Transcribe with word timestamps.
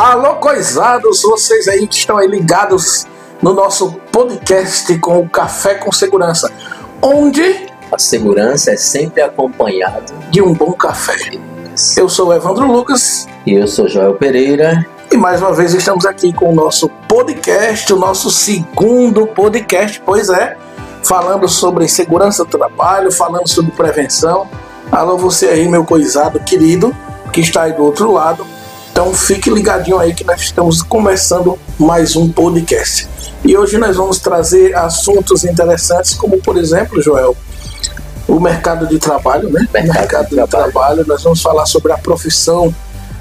Alô, 0.00 0.36
coisados, 0.36 1.22
vocês 1.22 1.66
aí 1.66 1.84
que 1.84 1.96
estão 1.96 2.18
aí 2.18 2.28
ligados 2.28 3.04
no 3.42 3.52
nosso 3.52 3.90
podcast 4.12 4.96
com 5.00 5.18
o 5.18 5.28
Café 5.28 5.74
com 5.74 5.90
Segurança, 5.90 6.52
onde 7.02 7.66
A 7.90 7.98
segurança 7.98 8.70
é 8.70 8.76
sempre 8.76 9.20
acompanhado. 9.22 10.14
de 10.30 10.40
um 10.40 10.54
bom 10.54 10.70
café. 10.72 11.16
Eu 11.96 12.08
sou 12.08 12.28
o 12.28 12.32
Evandro 12.32 12.70
Lucas 12.70 13.26
E 13.44 13.54
eu 13.54 13.66
sou 13.66 13.88
Joel 13.88 14.14
Pereira. 14.14 14.86
e 15.10 15.16
mais 15.16 15.40
uma 15.42 15.52
vez 15.52 15.74
estamos 15.74 16.06
aqui 16.06 16.32
com 16.32 16.52
o 16.52 16.54
nosso 16.54 16.88
podcast, 17.08 17.92
o 17.92 17.96
nosso 17.96 18.30
segundo 18.30 19.26
podcast, 19.26 20.00
pois 20.06 20.28
é, 20.28 20.56
falando 21.02 21.48
sobre 21.48 21.88
segurança 21.88 22.44
do 22.44 22.50
trabalho, 22.56 23.10
falando 23.10 23.48
sobre 23.48 23.72
prevenção. 23.72 24.46
Alô, 24.92 25.18
você 25.18 25.46
aí, 25.46 25.66
meu 25.68 25.84
coisado 25.84 26.38
querido, 26.38 26.94
que 27.32 27.40
está 27.40 27.62
aí 27.64 27.72
do 27.72 27.82
outro 27.82 28.12
lado. 28.12 28.46
Então 28.98 29.14
fique 29.14 29.48
ligadinho 29.48 29.96
aí 29.96 30.12
que 30.12 30.24
nós 30.24 30.40
estamos 30.40 30.82
começando 30.82 31.56
mais 31.78 32.16
um 32.16 32.28
podcast. 32.32 33.08
E 33.44 33.56
hoje 33.56 33.78
nós 33.78 33.96
vamos 33.96 34.18
trazer 34.18 34.74
assuntos 34.74 35.44
interessantes, 35.44 36.14
como 36.14 36.42
por 36.42 36.56
exemplo, 36.56 37.00
Joel, 37.00 37.36
o 38.26 38.40
mercado 38.40 38.88
de 38.88 38.98
trabalho, 38.98 39.50
né? 39.50 39.68
Mercado 39.72 40.30
de 40.30 40.34
de 40.34 40.46
trabalho. 40.48 41.04
Nós 41.06 41.22
vamos 41.22 41.40
falar 41.40 41.64
sobre 41.66 41.92
a 41.92 41.96
profissão 41.96 42.74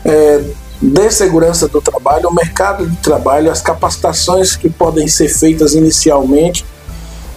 é, 0.04 0.42
de 0.82 1.12
segurança 1.12 1.68
do 1.68 1.80
trabalho, 1.80 2.28
o 2.28 2.34
mercado 2.34 2.88
de 2.88 2.98
trabalho, 2.98 3.52
as 3.52 3.62
capacitações 3.62 4.56
que 4.56 4.72
podem 4.72 5.08
ser 5.08 5.30
feitas 5.30 5.76
inicialmente, 5.76 6.66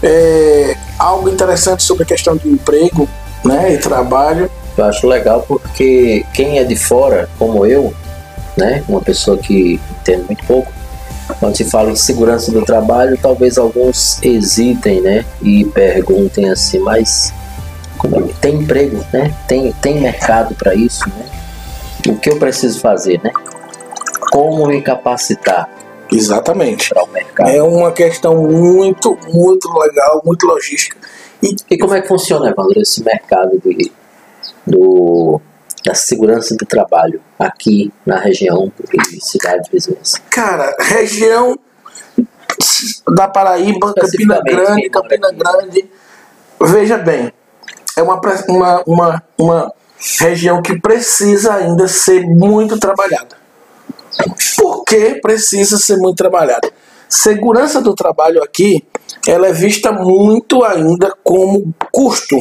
é, 0.03 0.79
algo 0.99 1.29
interessante 1.29 1.83
sobre 1.83 2.05
a 2.05 2.07
questão 2.07 2.39
de 2.39 2.49
emprego, 2.49 3.07
né? 3.45 3.75
E 3.75 3.77
trabalho. 3.77 4.51
Eu 4.79 4.85
acho 4.87 5.07
legal 5.07 5.45
porque 5.47 6.25
quem 6.33 6.59
é 6.59 6.65
de 6.65 6.75
fora, 6.75 7.29
como 7.39 7.67
eu, 7.67 7.93
né, 8.61 8.85
uma 8.89 9.01
pessoa 9.01 9.37
que 9.37 9.81
entende 10.01 10.25
muito 10.27 10.45
pouco, 10.45 10.73
quando 11.39 11.57
se 11.57 11.65
fala 11.65 11.91
em 11.91 11.97
segurança 11.97 12.53
do 12.53 12.65
trabalho, 12.65 13.19
talvez 13.21 13.59
alguns 13.59 14.23
hesitem, 14.23 15.01
né, 15.01 15.25
e 15.43 15.65
perguntem 15.65 16.49
assim, 16.51 16.79
mas 16.79 17.33
é 18.05 18.33
tem 18.41 18.55
emprego, 18.57 19.05
né? 19.13 19.35
Tem 19.47 19.73
tem 19.73 20.01
mercado 20.01 20.55
para 20.55 20.75
isso, 20.75 21.07
né? 21.11 21.27
O 22.09 22.17
que 22.17 22.31
eu 22.31 22.39
preciso 22.39 22.81
fazer, 22.81 23.21
né? 23.23 23.31
Como 24.33 24.67
me 24.67 24.81
capacitar 24.81 25.69
Exatamente. 26.11 26.89
para 26.89 27.05
o 27.05 27.09
mercado? 27.11 27.51
É 27.51 27.63
uma 27.63 27.93
questão 27.93 28.35
muito, 28.43 29.19
muito 29.29 29.71
legal, 29.79 30.23
muito 30.25 30.47
logística. 30.47 30.97
E 31.43 31.55
E 31.71 31.79
como 31.79 31.95
é 31.95 32.01
que 32.01 32.09
funciona, 32.09 32.49
Evandro, 32.49 32.81
esse 32.81 33.03
mercado 33.03 33.61
do, 34.67 35.41
da 35.85 35.95
segurança 35.95 36.55
do 36.57 36.67
trabalho 36.67 37.21
aqui 37.39 37.93
na 38.05 38.19
região 38.19 38.73
e 38.93 39.25
cidades 39.25 39.69
vizinhas? 39.71 40.15
Cara, 40.31 40.77
região 40.79 41.59
da 43.09 43.29
Paraíba, 43.29 43.93
Campina 43.95 44.41
Grande, 44.43 44.91
Campina. 44.91 45.33
Grande. 45.33 45.91
Veja 46.61 46.99
bem, 46.99 47.33
é 47.97 48.03
uma, 48.03 48.21
uma, 48.49 48.83
uma, 48.87 49.23
uma 49.39 49.73
região 50.19 50.63
que 50.63 50.79
precisa 50.79 51.55
ainda 51.55 51.89
ser 51.89 52.27
muito 52.27 52.79
trabalhada. 52.79 53.37
Por 54.57 54.85
que 54.85 55.17
precisa 55.17 55.79
ser 55.79 55.97
muito 55.97 56.17
trabalhada? 56.17 56.71
Segurança 57.09 57.81
do 57.81 57.95
trabalho 57.95 58.43
aqui, 58.43 58.85
ela 59.27 59.49
é 59.49 59.53
vista 59.53 59.91
muito 59.91 60.63
ainda 60.65 61.13
como 61.25 61.75
custo, 61.91 62.37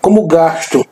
como 0.00 0.26
gasto. 0.26 0.84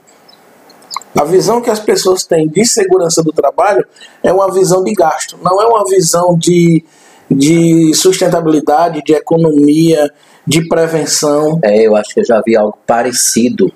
A 1.15 1.25
visão 1.25 1.61
que 1.61 1.71
as 1.71 1.81
pessoas 1.81 2.25
têm 2.25 2.49
de 2.49 2.65
segurança 2.65 3.23
do 3.23 3.33
trabalho 3.33 3.87
é 4.23 4.33
uma 4.33 4.53
visão 4.53 4.83
de 4.83 4.93
gasto, 4.95 5.39
não 5.43 5.61
é 5.61 5.67
uma 5.67 5.85
visão 5.85 6.37
de, 6.39 6.83
de 7.31 7.93
sustentabilidade, 7.95 9.03
de 9.05 9.13
economia, 9.13 10.11
de 10.47 10.67
prevenção. 10.69 11.59
É, 11.63 11.83
eu 11.83 11.95
acho 11.95 12.15
que 12.15 12.21
eu 12.21 12.25
já 12.25 12.41
vi 12.41 12.57
algo 12.57 12.79
parecido. 12.87 13.71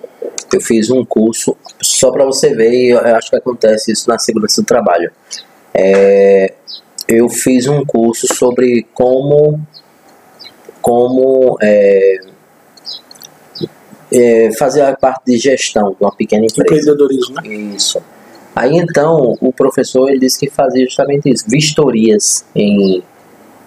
Eu 0.51 0.61
fiz 0.61 0.89
um 0.89 1.03
curso, 1.05 1.55
só 1.81 2.09
para 2.11 2.25
você 2.25 2.55
ver, 2.55 2.91
eu 2.91 3.15
acho 3.15 3.29
que 3.29 3.35
acontece 3.35 3.91
isso 3.91 4.09
na 4.09 4.17
segurança 4.17 4.61
do 4.61 4.65
trabalho. 4.65 5.11
É, 5.73 6.53
eu 7.07 7.29
fiz 7.29 7.67
um 7.67 7.85
curso 7.85 8.33
sobre 8.33 8.87
como, 8.93 9.59
como 10.81 11.57
é, 11.61 12.19
é, 14.11 14.49
fazer 14.57 14.81
a 14.81 14.95
parte 14.95 15.23
de 15.25 15.37
gestão 15.37 15.91
de 15.91 15.97
uma 15.99 16.11
pequena 16.11 16.45
empresa. 16.45 16.61
Empreendedorismo, 16.61 17.35
né? 17.35 17.47
Isso. 17.47 18.01
Aí 18.55 18.75
então 18.77 19.37
o 19.39 19.53
professor 19.53 20.09
ele 20.09 20.19
disse 20.19 20.39
que 20.39 20.49
fazia 20.49 20.83
justamente 20.85 21.29
isso, 21.29 21.45
vistorias 21.47 22.43
em, 22.55 23.03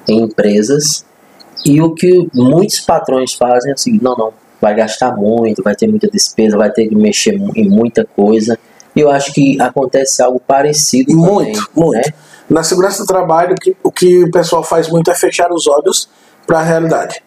em 0.08 0.22
empresas 0.22 1.04
e 1.64 1.80
o 1.80 1.94
que 1.94 2.28
muitos 2.34 2.80
patrões 2.80 3.34
fazem 3.34 3.70
é 3.70 3.74
o 3.74 3.78
seguinte, 3.78 4.02
não, 4.02 4.16
não, 4.16 4.32
vai 4.60 4.74
gastar 4.74 5.16
muito, 5.16 5.62
vai 5.62 5.74
ter 5.74 5.86
muita 5.86 6.08
despesa, 6.08 6.56
vai 6.56 6.70
ter 6.70 6.88
que 6.88 6.94
mexer 6.94 7.34
em 7.54 7.68
muita 7.68 8.04
coisa. 8.04 8.58
E 8.94 9.00
eu 9.00 9.10
acho 9.10 9.32
que 9.32 9.60
acontece 9.60 10.22
algo 10.22 10.40
parecido 10.40 11.14
Muito, 11.14 11.66
também, 11.66 11.72
muito. 11.74 11.92
né? 11.92 12.02
Na 12.48 12.64
segurança 12.64 13.04
do 13.04 13.06
trabalho, 13.06 13.52
o 13.52 13.60
que, 13.60 13.76
o 13.82 13.92
que 13.92 14.24
o 14.24 14.30
pessoal 14.30 14.64
faz 14.64 14.88
muito 14.88 15.10
é 15.10 15.14
fechar 15.14 15.52
os 15.52 15.68
olhos 15.68 16.08
para 16.46 16.58
a 16.58 16.62
realidade. 16.62 17.22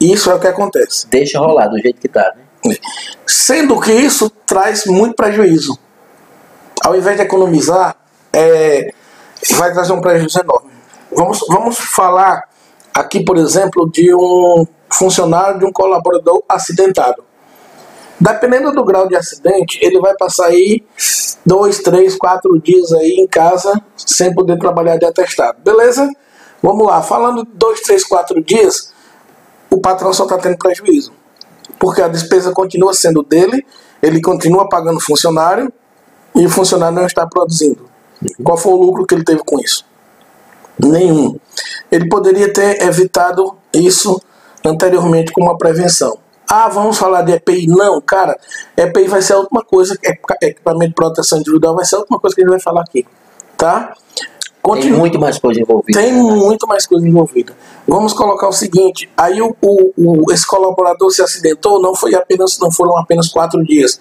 Isso 0.00 0.30
é 0.30 0.34
o 0.34 0.40
que 0.40 0.46
acontece. 0.46 1.06
Deixa 1.08 1.38
rolar 1.38 1.68
do 1.68 1.78
jeito 1.78 2.00
que 2.00 2.08
tá, 2.08 2.32
né? 2.34 2.41
Sendo 3.26 3.80
que 3.80 3.92
isso 3.92 4.30
traz 4.46 4.86
muito 4.86 5.14
prejuízo. 5.14 5.78
Ao 6.84 6.96
invés 6.96 7.16
de 7.16 7.22
economizar, 7.22 7.96
é, 8.32 8.92
vai 9.56 9.72
trazer 9.72 9.92
um 9.92 10.00
prejuízo 10.00 10.40
enorme. 10.40 10.70
Vamos, 11.14 11.40
vamos 11.48 11.78
falar 11.78 12.44
aqui, 12.94 13.24
por 13.24 13.36
exemplo, 13.36 13.90
de 13.90 14.14
um 14.14 14.66
funcionário, 14.92 15.58
de 15.58 15.64
um 15.64 15.72
colaborador 15.72 16.42
acidentado. 16.48 17.24
Dependendo 18.20 18.72
do 18.72 18.84
grau 18.84 19.08
de 19.08 19.16
acidente, 19.16 19.78
ele 19.82 19.98
vai 19.98 20.14
passar 20.16 20.46
aí 20.46 20.84
dois, 21.44 21.80
três, 21.80 22.14
quatro 22.16 22.58
dias 22.60 22.92
aí 22.92 23.16
em 23.18 23.26
casa 23.26 23.82
sem 23.96 24.32
poder 24.32 24.58
trabalhar 24.58 24.96
de 24.96 25.04
atestado. 25.04 25.58
Beleza? 25.62 26.08
Vamos 26.62 26.86
lá. 26.86 27.02
Falando 27.02 27.44
dois, 27.44 27.80
três, 27.80 28.04
quatro 28.04 28.42
dias, 28.42 28.92
o 29.68 29.80
patrão 29.80 30.12
só 30.12 30.22
está 30.24 30.38
tendo 30.38 30.56
prejuízo 30.56 31.12
porque 31.82 32.00
a 32.00 32.06
despesa 32.06 32.52
continua 32.52 32.94
sendo 32.94 33.24
dele, 33.24 33.66
ele 34.00 34.22
continua 34.22 34.68
pagando 34.68 35.00
funcionário 35.00 35.72
e 36.32 36.46
o 36.46 36.48
funcionário 36.48 36.94
não 36.94 37.04
está 37.06 37.26
produzindo. 37.26 37.90
Qual 38.44 38.56
foi 38.56 38.72
o 38.72 38.76
lucro 38.76 39.04
que 39.04 39.12
ele 39.16 39.24
teve 39.24 39.42
com 39.44 39.58
isso? 39.58 39.84
Nenhum. 40.78 41.36
Ele 41.90 42.08
poderia 42.08 42.52
ter 42.52 42.80
evitado 42.82 43.56
isso 43.74 44.22
anteriormente 44.64 45.32
com 45.32 45.42
uma 45.42 45.58
prevenção. 45.58 46.16
Ah, 46.48 46.68
vamos 46.68 46.96
falar 46.96 47.22
de 47.22 47.32
EPI? 47.32 47.66
Não, 47.66 48.00
cara, 48.00 48.38
EPI 48.76 49.08
vai 49.08 49.20
ser 49.20 49.32
a 49.32 49.38
última 49.38 49.64
coisa, 49.64 49.94
equipa- 50.04 50.36
equipamento 50.40 50.90
de 50.90 50.94
proteção 50.94 51.40
individual 51.40 51.74
vai 51.74 51.84
ser 51.84 51.96
a 51.96 51.98
última 51.98 52.20
coisa 52.20 52.36
que 52.36 52.42
a 52.42 52.44
gente 52.44 52.52
vai 52.52 52.60
falar 52.60 52.82
aqui, 52.82 53.04
tá? 53.58 53.92
Tem 54.64 54.74
Continua- 54.74 54.98
muito 55.00 55.18
mais 55.18 55.38
coisa 55.40 55.60
envolvida. 55.60 56.00
tem 56.00 56.12
né? 56.12 56.22
muito 56.22 56.68
mais 56.68 56.86
coisa 56.86 57.06
envolvida. 57.08 57.52
Vamos 57.86 58.12
colocar 58.12 58.48
o 58.48 58.52
seguinte: 58.52 59.10
aí 59.16 59.42
o, 59.42 59.56
o- 59.60 59.92
o- 59.96 60.32
esse 60.32 60.46
colaborador 60.46 61.10
se 61.10 61.20
acidentou, 61.20 61.82
não 61.82 61.96
foi 61.96 62.14
apenas, 62.14 62.58
não 62.60 62.70
foram 62.70 62.96
apenas 62.96 63.28
quatro 63.28 63.64
dias, 63.64 64.00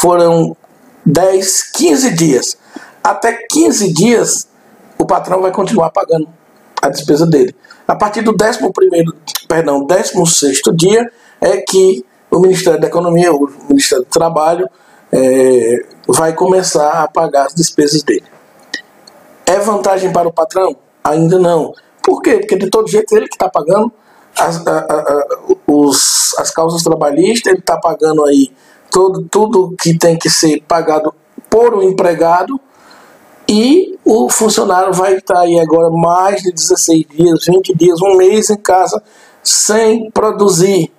foram 0.00 0.56
10, 1.04 1.70
15 1.72 2.14
dias. 2.14 2.56
Até 3.02 3.32
15 3.50 3.92
dias, 3.92 4.46
o 4.96 5.04
patrão 5.04 5.42
vai 5.42 5.50
continuar 5.50 5.90
pagando 5.90 6.28
a 6.80 6.88
despesa 6.88 7.26
dele. 7.26 7.54
A 7.86 7.96
partir 7.96 8.22
do 8.22 8.30
11 8.32 8.72
primeiro, 8.72 9.12
perdão, 9.48 9.84
16 9.84 10.60
dia 10.76 11.10
é 11.40 11.56
que 11.58 12.04
o 12.30 12.38
Ministério 12.38 12.80
da 12.80 12.86
Economia, 12.86 13.32
o 13.32 13.48
Ministério 13.68 14.04
do 14.04 14.10
Trabalho, 14.10 14.68
eh, 15.12 15.84
vai 16.08 16.32
começar 16.32 17.02
a 17.02 17.08
pagar 17.08 17.46
as 17.46 17.54
despesas 17.54 18.02
dele. 18.04 18.24
É 19.46 19.58
vantagem 19.58 20.12
para 20.12 20.28
o 20.28 20.32
patrão? 20.32 20.76
Ainda 21.04 21.38
não. 21.38 21.72
Por 22.02 22.20
quê? 22.22 22.38
Porque 22.38 22.56
de 22.56 22.68
todo 22.70 22.88
jeito 22.88 23.16
ele 23.16 23.28
que 23.28 23.34
está 23.36 23.48
pagando 23.48 23.92
as, 24.38 24.66
a- 24.66 24.78
a- 24.78 25.26
os- 25.66 26.34
as 26.38 26.50
causas 26.50 26.82
trabalhistas, 26.82 27.52
ele 27.52 27.60
está 27.60 27.76
pagando 27.78 28.24
aí 28.24 28.50
todo, 28.90 29.26
tudo 29.30 29.74
que 29.80 29.96
tem 29.98 30.16
que 30.18 30.28
ser 30.28 30.62
pagado 30.66 31.14
por 31.48 31.74
o 31.74 31.82
empregado 31.82 32.60
e 33.48 33.96
o 34.04 34.28
funcionário 34.28 34.92
vai 34.92 35.14
estar 35.16 35.40
aí 35.40 35.58
agora 35.60 35.88
mais 35.90 36.42
de 36.42 36.52
16 36.52 37.04
dias, 37.08 37.44
20 37.46 37.74
dias, 37.74 38.00
um 38.02 38.16
mês 38.16 38.50
em 38.50 38.56
casa 38.56 39.00
sem 39.42 40.10
produzir. 40.10 40.92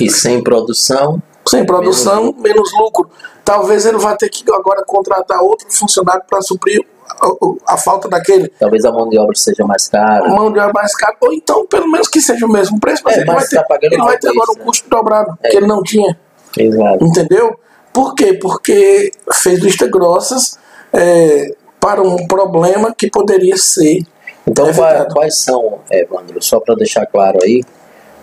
E 0.00 0.08
sem 0.10 0.42
produção, 0.42 1.20
Sem 1.48 1.64
produção, 1.66 2.34
menos 2.38 2.70
lucro. 2.78 3.10
Talvez 3.44 3.84
ele 3.86 3.98
vá 3.98 4.14
ter 4.14 4.28
que 4.28 4.44
agora 4.52 4.84
contratar 4.84 5.40
outro 5.42 5.66
funcionário 5.70 6.22
para 6.28 6.40
suprir 6.42 6.86
a, 7.08 7.74
a 7.74 7.76
falta 7.76 8.08
daquele. 8.08 8.48
talvez 8.58 8.84
a 8.84 8.92
mão 8.92 9.08
de 9.08 9.18
obra 9.18 9.34
seja 9.34 9.64
mais 9.64 9.88
cara. 9.88 10.28
mão 10.28 10.52
de 10.52 10.58
obra 10.58 10.72
mais 10.72 10.94
cara, 10.96 11.16
ou 11.20 11.32
então 11.32 11.66
pelo 11.66 11.88
menos 11.90 12.08
que 12.08 12.20
seja 12.20 12.44
o 12.46 12.48
mesmo 12.48 12.78
preço, 12.80 13.02
mas 13.04 13.16
É, 13.16 13.20
ele, 13.20 13.26
mas 13.26 13.36
vai 13.36 13.48
ter, 13.48 13.56
tá 13.56 13.62
pagando 13.64 13.92
ele 13.92 14.02
vai 14.02 14.18
ter 14.18 14.28
agora 14.28 14.50
um 14.52 14.58
né? 14.58 14.64
custo 14.64 14.88
dobrado, 14.88 15.38
É. 15.42 15.48
que 15.48 15.56
ele 15.56 15.66
não 15.66 15.82
tinha, 15.82 16.18
Exato. 16.56 17.04
entendeu? 17.04 17.58
Por 17.92 18.14
quê? 18.14 18.34
Porque 18.34 19.10
fez 19.32 19.60
vista 19.60 19.86
grossas, 19.88 20.58
é, 20.92 21.54
para 21.80 22.02
um 22.02 22.26
problema 22.26 22.94
que 22.96 23.10
poderia 23.10 23.56
ser. 23.56 24.02
Então, 24.46 24.64
quais, 24.66 24.78
evitado. 24.78 25.14
quais 25.14 25.38
são, 25.42 25.78
Evandro, 25.90 26.42
só 26.42 26.58
para 26.60 26.74
deixar 26.74 27.06
claro 27.06 27.38
aí, 27.42 27.62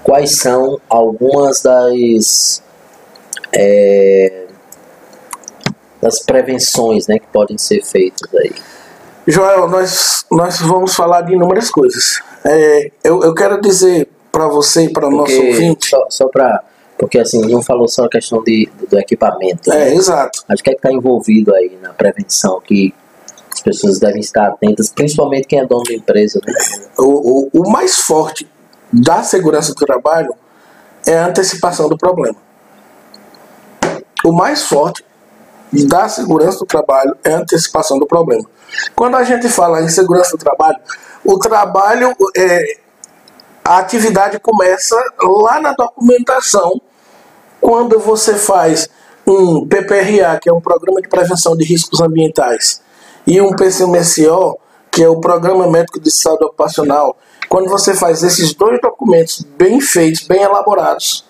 quais 0.03 0.37
são 0.39 0.79
algumas 0.89 1.61
das, 1.61 2.63
é, 3.53 4.45
das 6.01 6.19
prevenções 6.19 7.07
né, 7.07 7.19
que 7.19 7.27
podem 7.27 7.57
ser 7.57 7.83
feitas 7.83 8.33
aí? 8.33 8.53
Joel, 9.27 9.67
nós, 9.67 10.25
nós 10.31 10.59
vamos 10.59 10.95
falar 10.95 11.21
de 11.21 11.33
inúmeras 11.33 11.71
coisas. 11.71 12.21
É, 12.45 12.91
eu, 13.03 13.23
eu 13.23 13.33
quero 13.33 13.59
dizer 13.59 14.07
para 14.31 14.47
você 14.47 14.85
e 14.85 14.93
para 14.93 15.07
o 15.07 15.11
nosso 15.11 15.35
ouvinte. 15.35 15.89
só, 15.89 16.05
só 16.09 16.27
para. 16.27 16.63
Porque 16.97 17.17
assim, 17.17 17.41
não 17.41 17.61
falou 17.61 17.87
só 17.87 18.05
a 18.05 18.09
questão 18.09 18.43
de, 18.43 18.69
do, 18.89 18.97
equipamento. 18.97 19.69
né? 19.69 19.89
É, 19.89 19.95
exato. 19.95 20.43
Acho 20.47 20.63
que 20.63 20.69
é 20.69 20.73
que 20.73 20.79
está 20.79 20.91
envolvido 20.91 21.53
aí 21.53 21.77
na 21.81 21.91
prevenção, 21.93 22.61
que 22.61 22.93
as 23.51 23.61
pessoas 23.61 23.99
devem 23.99 24.21
estar 24.21 24.47
atentas, 24.47 24.89
principalmente 24.89 25.47
quem 25.47 25.59
é 25.59 25.65
dono 25.65 25.83
da 25.83 25.93
empresa. 25.93 26.39
Né? 26.45 26.53
O, 26.97 27.49
o, 27.57 27.61
o 27.61 27.71
mais 27.71 27.97
forte 27.97 28.47
da 28.93 29.23
segurança 29.23 29.73
do 29.73 29.85
trabalho 29.85 30.33
é 31.05 31.17
a 31.17 31.27
antecipação 31.27 31.89
do 31.89 31.97
problema. 31.97 32.37
O 34.23 34.31
mais 34.31 34.63
forte 34.63 35.03
da 35.83 36.07
segurança 36.07 36.59
do 36.59 36.65
trabalho 36.65 37.15
é 37.23 37.33
a 37.33 37.39
antecipação 37.39 37.99
do 37.99 38.05
problema. 38.05 38.45
Quando 38.95 39.15
a 39.15 39.23
gente 39.23 39.49
fala 39.49 39.81
em 39.81 39.89
segurança 39.89 40.31
do 40.31 40.37
trabalho, 40.37 40.77
o 41.23 41.37
trabalho, 41.39 42.15
é, 42.37 42.77
a 43.63 43.79
atividade 43.79 44.39
começa 44.39 44.95
lá 45.21 45.59
na 45.59 45.73
documentação, 45.73 46.79
quando 47.59 47.99
você 47.99 48.35
faz 48.35 48.89
um 49.25 49.67
PPRA, 49.67 50.39
que 50.39 50.49
é 50.49 50.53
um 50.53 50.61
Programa 50.61 51.01
de 51.01 51.09
Prevenção 51.09 51.57
de 51.57 51.65
Riscos 51.65 51.99
Ambientais, 51.99 52.81
e 53.25 53.41
um 53.41 53.55
PCMSO, 53.55 54.59
que 54.91 55.03
é 55.03 55.09
o 55.09 55.19
Programa 55.19 55.67
Médico 55.67 55.99
de 55.99 56.11
Saúde 56.11 56.45
Ocupacional, 56.45 57.17
quando 57.49 57.69
você 57.69 57.93
faz 57.93 58.23
esses 58.23 58.53
dois 58.53 58.79
documentos 58.79 59.41
bem 59.57 59.81
feitos, 59.81 60.27
bem 60.27 60.43
elaborados, 60.43 61.25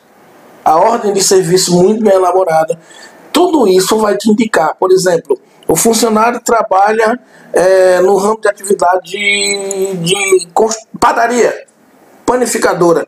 a 0.64 0.76
ordem 0.78 1.14
de 1.14 1.24
serviço 1.24 1.76
muito 1.76 2.04
bem 2.04 2.14
elaborada, 2.14 2.80
tudo 3.36 3.68
isso 3.68 3.98
vai 3.98 4.16
te 4.16 4.32
indicar, 4.32 4.78
por 4.80 4.94
exemplo, 4.94 5.38
o 5.68 5.76
funcionário 5.76 6.40
trabalha 6.40 7.20
é, 7.52 8.00
no 8.00 8.16
ramo 8.16 8.40
de 8.40 8.48
atividade 8.48 9.12
de, 9.12 9.98
de 9.98 10.48
padaria, 10.98 11.66
panificadora. 12.26 13.06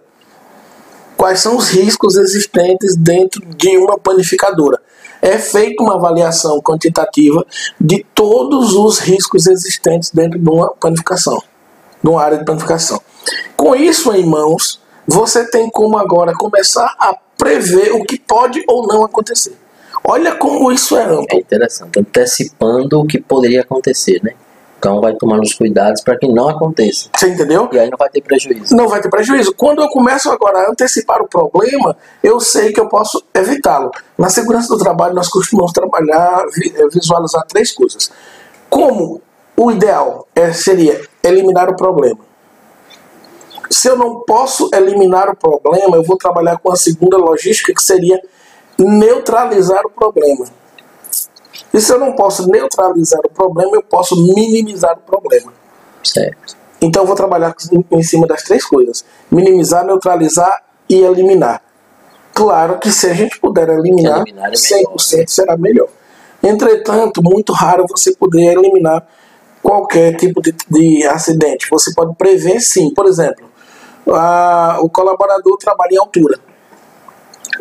Quais 1.15 1.39
são 1.39 1.55
os 1.55 1.69
riscos 1.69 2.17
existentes 2.17 2.97
dentro 2.97 3.39
de 3.55 3.77
uma 3.77 3.97
panificadora? 3.97 4.81
É 5.21 5.37
feita 5.37 5.81
uma 5.81 5.95
avaliação 5.95 6.59
quantitativa 6.61 7.45
de 7.79 8.05
todos 8.13 8.73
os 8.73 8.99
riscos 8.99 9.47
existentes 9.47 10.11
dentro 10.11 10.37
de 10.37 10.49
uma 10.49 10.73
panificação, 10.73 11.41
de 12.03 12.09
uma 12.09 12.21
área 12.21 12.37
de 12.37 12.43
panificação. 12.43 13.01
Com 13.55 13.73
isso 13.73 14.11
em 14.11 14.25
mãos, 14.25 14.81
você 15.07 15.49
tem 15.49 15.69
como 15.69 15.97
agora 15.97 16.33
começar 16.33 16.93
a 16.99 17.15
prever 17.37 17.93
o 17.93 18.03
que 18.03 18.19
pode 18.19 18.61
ou 18.67 18.85
não 18.85 19.05
acontecer. 19.05 19.57
Olha 20.03 20.35
como 20.35 20.71
isso 20.71 20.95
é 20.97 21.03
amplo. 21.03 21.27
É 21.31 21.37
interessante, 21.37 21.99
antecipando 21.99 22.99
o 22.99 23.05
que 23.05 23.19
poderia 23.19 23.61
acontecer, 23.61 24.21
né? 24.23 24.33
Então 24.79 25.01
vai 25.01 25.15
tomando 25.15 25.41
os 25.41 25.53
cuidados 25.53 26.01
para 26.01 26.17
que 26.17 26.27
não 26.27 26.47
aconteça. 26.47 27.09
Você 27.15 27.29
entendeu? 27.29 27.67
E 27.71 27.79
aí 27.79 27.89
não 27.89 27.97
vai 27.97 28.09
ter 28.09 28.21
prejuízo. 28.21 28.75
não 28.75 28.87
vai 28.87 29.01
ter 29.01 29.09
prejuízo. 29.09 29.53
Quando 29.55 29.81
eu 29.81 29.89
começo 29.89 30.29
agora 30.29 30.59
a 30.59 30.71
antecipar 30.71 31.21
o 31.21 31.27
problema, 31.27 31.97
eu 32.21 32.39
sei 32.39 32.71
que 32.71 32.79
eu 32.79 32.87
posso 32.87 33.23
evitá-lo. 33.33 33.91
Na 34.17 34.29
segurança 34.29 34.67
do 34.67 34.77
trabalho, 34.77 35.15
nós 35.15 35.29
costumamos 35.29 35.73
trabalhar, 35.73 36.45
eh, 36.75 36.87
visualizar 36.93 37.43
três 37.47 37.71
coisas. 37.71 38.11
Como 38.69 39.19
o 39.55 39.71
ideal 39.71 40.27
é, 40.35 40.53
seria 40.53 41.01
eliminar 41.23 41.69
o 41.69 41.75
problema. 41.75 42.19
Se 43.71 43.89
eu 43.89 43.97
não 43.97 44.21
posso 44.21 44.69
eliminar 44.73 45.29
o 45.29 45.35
problema, 45.35 45.97
eu 45.97 46.03
vou 46.03 46.17
trabalhar 46.17 46.59
com 46.59 46.71
a 46.71 46.75
segunda 46.75 47.17
logística, 47.17 47.73
que 47.73 47.81
seria 47.81 48.21
neutralizar 48.85 49.85
o 49.85 49.89
problema. 49.89 50.45
E 51.73 51.81
se 51.81 51.91
eu 51.91 51.99
não 51.99 52.13
posso 52.13 52.47
neutralizar 52.49 53.19
o 53.25 53.29
problema, 53.29 53.75
eu 53.75 53.83
posso 53.83 54.15
minimizar 54.15 54.93
o 54.97 55.01
problema. 55.01 55.51
Certo. 56.03 56.55
Então 56.81 57.03
eu 57.03 57.07
vou 57.07 57.15
trabalhar 57.15 57.55
em- 57.91 58.03
cima 58.03 58.27
das 58.27 58.43
três 58.43 58.63
coisas: 58.65 59.03
minimizar, 59.31 59.85
neutralizar 59.85 60.63
e 60.89 60.95
eliminar. 61.01 61.61
Claro 62.33 62.77
que 62.77 62.91
se 62.91 63.07
a 63.07 63.13
gente 63.13 63.39
puder 63.39 63.67
eliminar, 63.69 64.21
Eliminar 64.21 64.45
é 64.45 64.49
melhor, 64.51 64.95
100% 64.97 65.27
será 65.27 65.57
melhor. 65.57 65.87
Entretanto, 66.41 67.21
muito 67.23 67.51
raro 67.51 67.85
você 67.89 68.15
poder 68.15 68.53
eliminar 68.53 69.05
qualquer 69.63 70.15
tipo 70.15 70.39
de, 70.41 70.55
de 70.69 71.05
acidente. 71.07 71.67
Você 71.69 71.91
pode 71.95 72.15
prever 72.15 72.59
sim. 72.61 72.93
Por 72.93 73.07
exemplo, 73.07 73.49
a- 74.13 74.77
o 74.81 74.89
colaborador 74.89 75.57
trabalha 75.57 75.93
em 75.93 75.97
altura. 75.97 76.39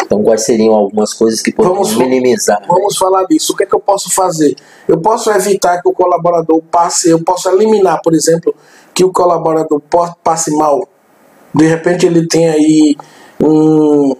Então 0.05 0.23
quais 0.23 0.45
seriam 0.45 0.75
algumas 0.75 1.13
coisas 1.13 1.41
que 1.43 1.53
podemos 1.53 1.93
Vamos- 1.93 1.97
minimizar? 1.97 2.63
Vamos 2.69 2.97
falar 2.97 3.25
disso. 3.25 3.53
O 3.53 3.57
que 3.57 3.65
é 3.65 3.67
que 3.67 3.75
eu 3.75 3.81
posso 3.81 4.11
fazer? 4.11 4.55
Eu 4.87 4.99
posso 5.01 5.31
evitar 5.31 5.81
que 5.83 5.89
o 5.89 5.93
colaborador 5.93 6.61
passe, 6.71 7.11
eu 7.11 7.23
posso 7.23 7.49
eliminar, 7.49 8.01
por 8.03 8.15
exemplo, 8.15 8.55
que 8.95 9.05
o 9.05 9.13
colaborador 9.13 9.81
passe 10.23 10.51
mal. 10.57 10.87
De 11.55 11.67
repente 11.67 12.07
ele 12.07 12.27
tem 12.29 12.47
aí 12.49 12.97
um- 13.41 14.15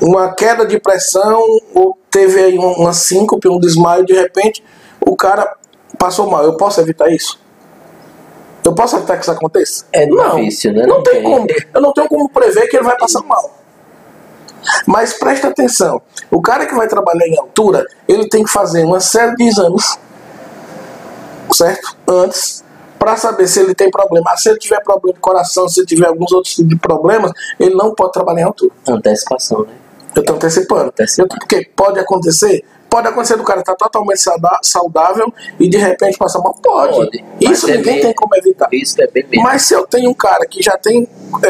uma 0.00 0.34
queda 0.34 0.66
de 0.66 0.78
pressão 0.80 1.40
ou 1.74 1.96
teve 2.10 2.40
aí 2.40 2.58
um- 2.58 2.72
uma 2.72 2.92
síncope, 2.92 3.48
um 3.48 3.58
desmaio, 3.58 4.04
de 4.04 4.14
repente 4.14 4.62
o 5.00 5.14
cara 5.16 5.56
passou 5.98 6.28
mal. 6.28 6.42
Eu 6.44 6.56
posso 6.56 6.80
evitar 6.80 7.08
isso? 7.10 7.38
Eu 8.64 8.74
posso 8.74 8.96
evitar 8.96 9.16
que 9.16 9.22
isso 9.22 9.30
aconteça? 9.30 9.84
É 9.92 10.06
não, 10.06 10.36
difícil, 10.36 10.72
né? 10.72 10.86
Não, 10.86 10.96
Não 10.96 11.02
tem 11.02 11.14
tem. 11.14 11.22
como. 11.24 11.46
Eu 11.74 11.80
não 11.80 11.92
tenho 11.92 12.08
como 12.08 12.28
prever 12.28 12.68
que 12.68 12.76
ele 12.76 12.84
vai 12.84 12.96
passar 12.96 13.22
mal. 13.22 13.58
Mas 14.86 15.14
presta 15.14 15.48
atenção, 15.48 16.00
o 16.30 16.40
cara 16.40 16.66
que 16.66 16.74
vai 16.74 16.86
trabalhar 16.88 17.26
em 17.26 17.38
altura, 17.38 17.86
ele 18.08 18.28
tem 18.28 18.44
que 18.44 18.50
fazer 18.50 18.84
uma 18.84 19.00
série 19.00 19.34
de 19.36 19.44
exames, 19.44 19.98
certo? 21.52 21.96
Antes, 22.08 22.64
para 22.98 23.16
saber 23.16 23.48
se 23.48 23.60
ele 23.60 23.74
tem 23.74 23.90
problema. 23.90 24.30
Ah, 24.32 24.36
Se 24.36 24.48
ele 24.48 24.58
tiver 24.58 24.80
problema 24.82 25.14
de 25.14 25.20
coração, 25.20 25.68
se 25.68 25.80
ele 25.80 25.86
tiver 25.86 26.06
alguns 26.06 26.32
outros 26.32 26.54
tipos 26.54 26.68
de 26.70 26.76
problemas, 26.78 27.32
ele 27.58 27.74
não 27.74 27.94
pode 27.94 28.12
trabalhar 28.12 28.42
em 28.42 28.44
altura. 28.44 28.72
Antecipação, 28.86 29.62
né? 29.62 29.72
Eu 30.14 30.20
estou 30.20 30.36
antecipando. 30.36 30.88
Antecipando. 30.88 31.34
Eu- 31.34 31.38
Porque 31.40 31.70
pode 31.74 31.98
acontecer, 31.98 32.64
pode 32.92 33.08
acontecer 33.08 33.36
do 33.38 33.42
cara 33.42 33.60
estar 33.60 33.74
totalmente 33.74 34.20
sauda- 34.20 34.58
saudável 34.62 35.32
e 35.58 35.66
de 35.66 35.78
repente 35.78 36.18
passar 36.18 36.40
mal. 36.40 36.52
Pode. 36.62 36.92
Pode, 36.94 37.24
Isso 37.40 37.70
é 37.70 37.78
ninguém 37.78 37.94
bem- 37.94 38.02
tem 38.02 38.14
como 38.14 38.36
evitar. 38.36 38.68
Isso 38.70 39.00
é 39.00 39.06
bem. 39.06 39.24
Mas 39.42 39.62
se 39.62 39.72
eu 39.74 39.86
tenho 39.86 40.10
um 40.10 40.14
cara 40.14 40.44
que 40.46 40.62
já 40.62 40.76
tem 40.76 41.08
é, 41.42 41.48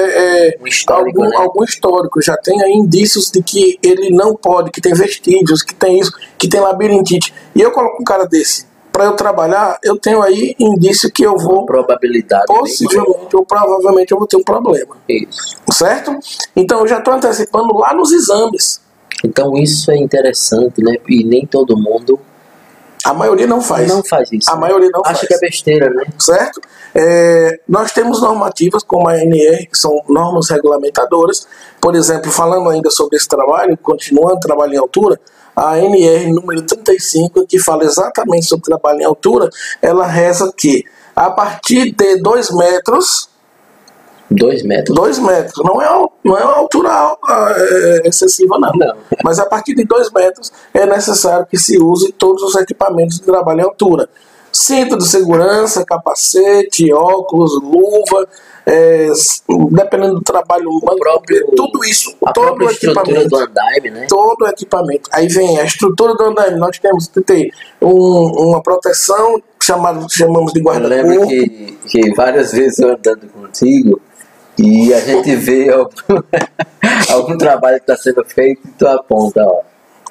é, 0.50 0.58
Um 0.62 0.66
histórico, 0.68 1.20
algum, 1.20 1.28
né? 1.28 1.36
algum 1.36 1.64
histórico, 1.64 2.22
já 2.22 2.36
tem 2.36 2.62
aí 2.62 2.70
indícios 2.72 3.28
de 3.32 3.42
que 3.42 3.76
ele 3.82 4.10
não 4.10 4.36
pode, 4.36 4.70
que 4.70 4.80
tem 4.80 4.94
vestígios, 4.94 5.62
que 5.64 5.74
tem 5.74 5.98
isso, 5.98 6.12
que 6.38 6.46
tem 6.48 6.60
labirintite, 6.60 7.34
e 7.56 7.60
eu 7.60 7.72
coloco 7.72 8.00
um 8.00 8.04
cara 8.04 8.24
desse 8.24 8.70
para 8.92 9.06
eu 9.06 9.16
trabalhar, 9.16 9.78
eu 9.82 9.96
tenho 9.98 10.20
aí 10.22 10.54
indício 10.60 11.10
que 11.10 11.22
eu 11.24 11.34
vou, 11.38 11.64
probabilidade 11.64 12.44
bem 12.46 12.58
possivelmente 12.58 13.34
ou 13.34 13.44
provavelmente, 13.44 14.12
eu 14.12 14.18
vou 14.18 14.28
ter 14.28 14.36
um 14.36 14.42
problema. 14.44 14.94
Isso. 15.08 15.56
certo? 15.72 16.14
Então 16.54 16.80
eu 16.80 16.86
já 16.86 16.98
estou 16.98 17.14
antecipando 17.14 17.74
lá 17.78 17.94
nos 17.94 18.12
exames. 18.12 18.81
Então 19.24 19.56
isso 19.56 19.90
é 19.90 19.96
interessante, 19.96 20.82
né? 20.82 20.96
E 21.08 21.24
nem 21.24 21.46
todo 21.46 21.76
mundo 21.76 22.18
A 23.04 23.12
maioria 23.14 23.46
não 23.46 23.60
faz. 23.60 23.88
não 23.88 24.02
faz 24.04 24.30
isso. 24.32 24.50
A 24.50 24.54
né? 24.54 24.60
maioria 24.60 24.90
não 24.92 25.00
Acha 25.04 25.14
faz. 25.14 25.28
que 25.28 25.34
é 25.34 25.38
besteira, 25.38 25.90
né? 25.90 26.04
certo? 26.18 26.60
É, 26.94 27.60
nós 27.68 27.92
temos 27.92 28.20
normativas 28.20 28.82
como 28.82 29.08
a 29.08 29.12
ANR, 29.12 29.68
que 29.70 29.78
são 29.78 30.02
normas 30.08 30.50
regulamentadoras. 30.50 31.46
Por 31.80 31.94
exemplo, 31.94 32.30
falando 32.30 32.68
ainda 32.68 32.90
sobre 32.90 33.16
esse 33.16 33.26
trabalho, 33.28 33.76
continuando 33.78 34.40
trabalho 34.40 34.74
em 34.74 34.78
altura, 34.78 35.18
a 35.54 35.72
ANR 35.72 36.32
número 36.32 36.62
35, 36.62 37.46
que 37.46 37.58
fala 37.58 37.84
exatamente 37.84 38.46
sobre 38.46 38.64
trabalho 38.64 39.00
em 39.00 39.04
altura, 39.04 39.48
ela 39.80 40.06
reza 40.06 40.52
que 40.56 40.84
a 41.14 41.30
partir 41.30 41.92
de 41.94 42.22
2 42.22 42.50
metros, 42.52 43.28
Dois 44.34 44.62
metros. 44.62 44.94
2 44.96 45.18
metros, 45.18 45.64
não 45.64 45.80
é, 45.82 46.08
não 46.24 46.36
é 46.38 46.44
uma 46.44 46.56
altura 46.56 46.88
ah, 46.90 47.54
é, 47.56 48.08
excessiva, 48.08 48.58
não. 48.58 48.72
Não. 48.74 48.94
Mas 49.24 49.38
a 49.38 49.46
partir 49.46 49.74
de 49.74 49.84
2 49.84 50.10
metros 50.12 50.52
é 50.72 50.86
necessário 50.86 51.46
que 51.46 51.58
se 51.58 51.78
use 51.78 52.12
todos 52.12 52.42
os 52.42 52.54
equipamentos 52.56 53.16
de 53.18 53.22
trabalho 53.22 53.60
em 53.60 53.64
altura. 53.64 54.08
Cinto 54.50 54.98
de 54.98 55.08
segurança, 55.08 55.82
capacete, 55.84 56.92
óculos, 56.92 57.52
luva, 57.62 58.28
é, 58.66 59.08
dependendo 59.70 60.16
do 60.16 60.20
trabalho 60.22 60.68
humano, 60.68 60.98
próprio- 60.98 61.46
tudo 61.56 61.82
isso, 61.84 62.14
A 62.24 62.32
todo 62.32 62.62
o 62.64 62.70
equipamento. 62.70 63.28
do 63.28 63.36
andaime, 63.36 63.90
né? 63.90 64.06
Todo 64.08 64.42
o 64.42 64.46
equipamento. 64.48 65.08
Aí 65.12 65.26
vem 65.26 65.58
a 65.58 65.64
estrutura 65.64 66.14
do 66.14 66.22
andaime. 66.24 66.58
Nós 66.58 66.78
temos 66.78 67.08
que 67.08 67.20
ter 67.22 67.50
um- 67.80 68.48
uma 68.50 68.62
proteção, 68.62 69.42
chamado, 69.62 70.06
chamamos 70.10 70.52
de 70.52 70.60
Eu 70.60 70.70
lembro 70.72 70.88
guarda-corpo. 71.12 71.28
que, 71.28 71.78
que 71.88 72.14
várias 72.14 72.52
vezes 72.52 72.78
eu 72.78 72.90
andando 72.90 73.26
contigo 73.28 74.00
e 74.58 74.92
a 74.92 75.00
gente 75.00 75.34
vê 75.36 75.70
algum, 75.72 76.22
algum 77.10 77.38
trabalho 77.38 77.76
que 77.78 77.90
está 77.90 77.96
sendo 77.96 78.24
feito 78.24 78.60
e 78.66 78.70
tu 78.72 78.86
aponta, 78.86 79.42
ó. 79.44 79.60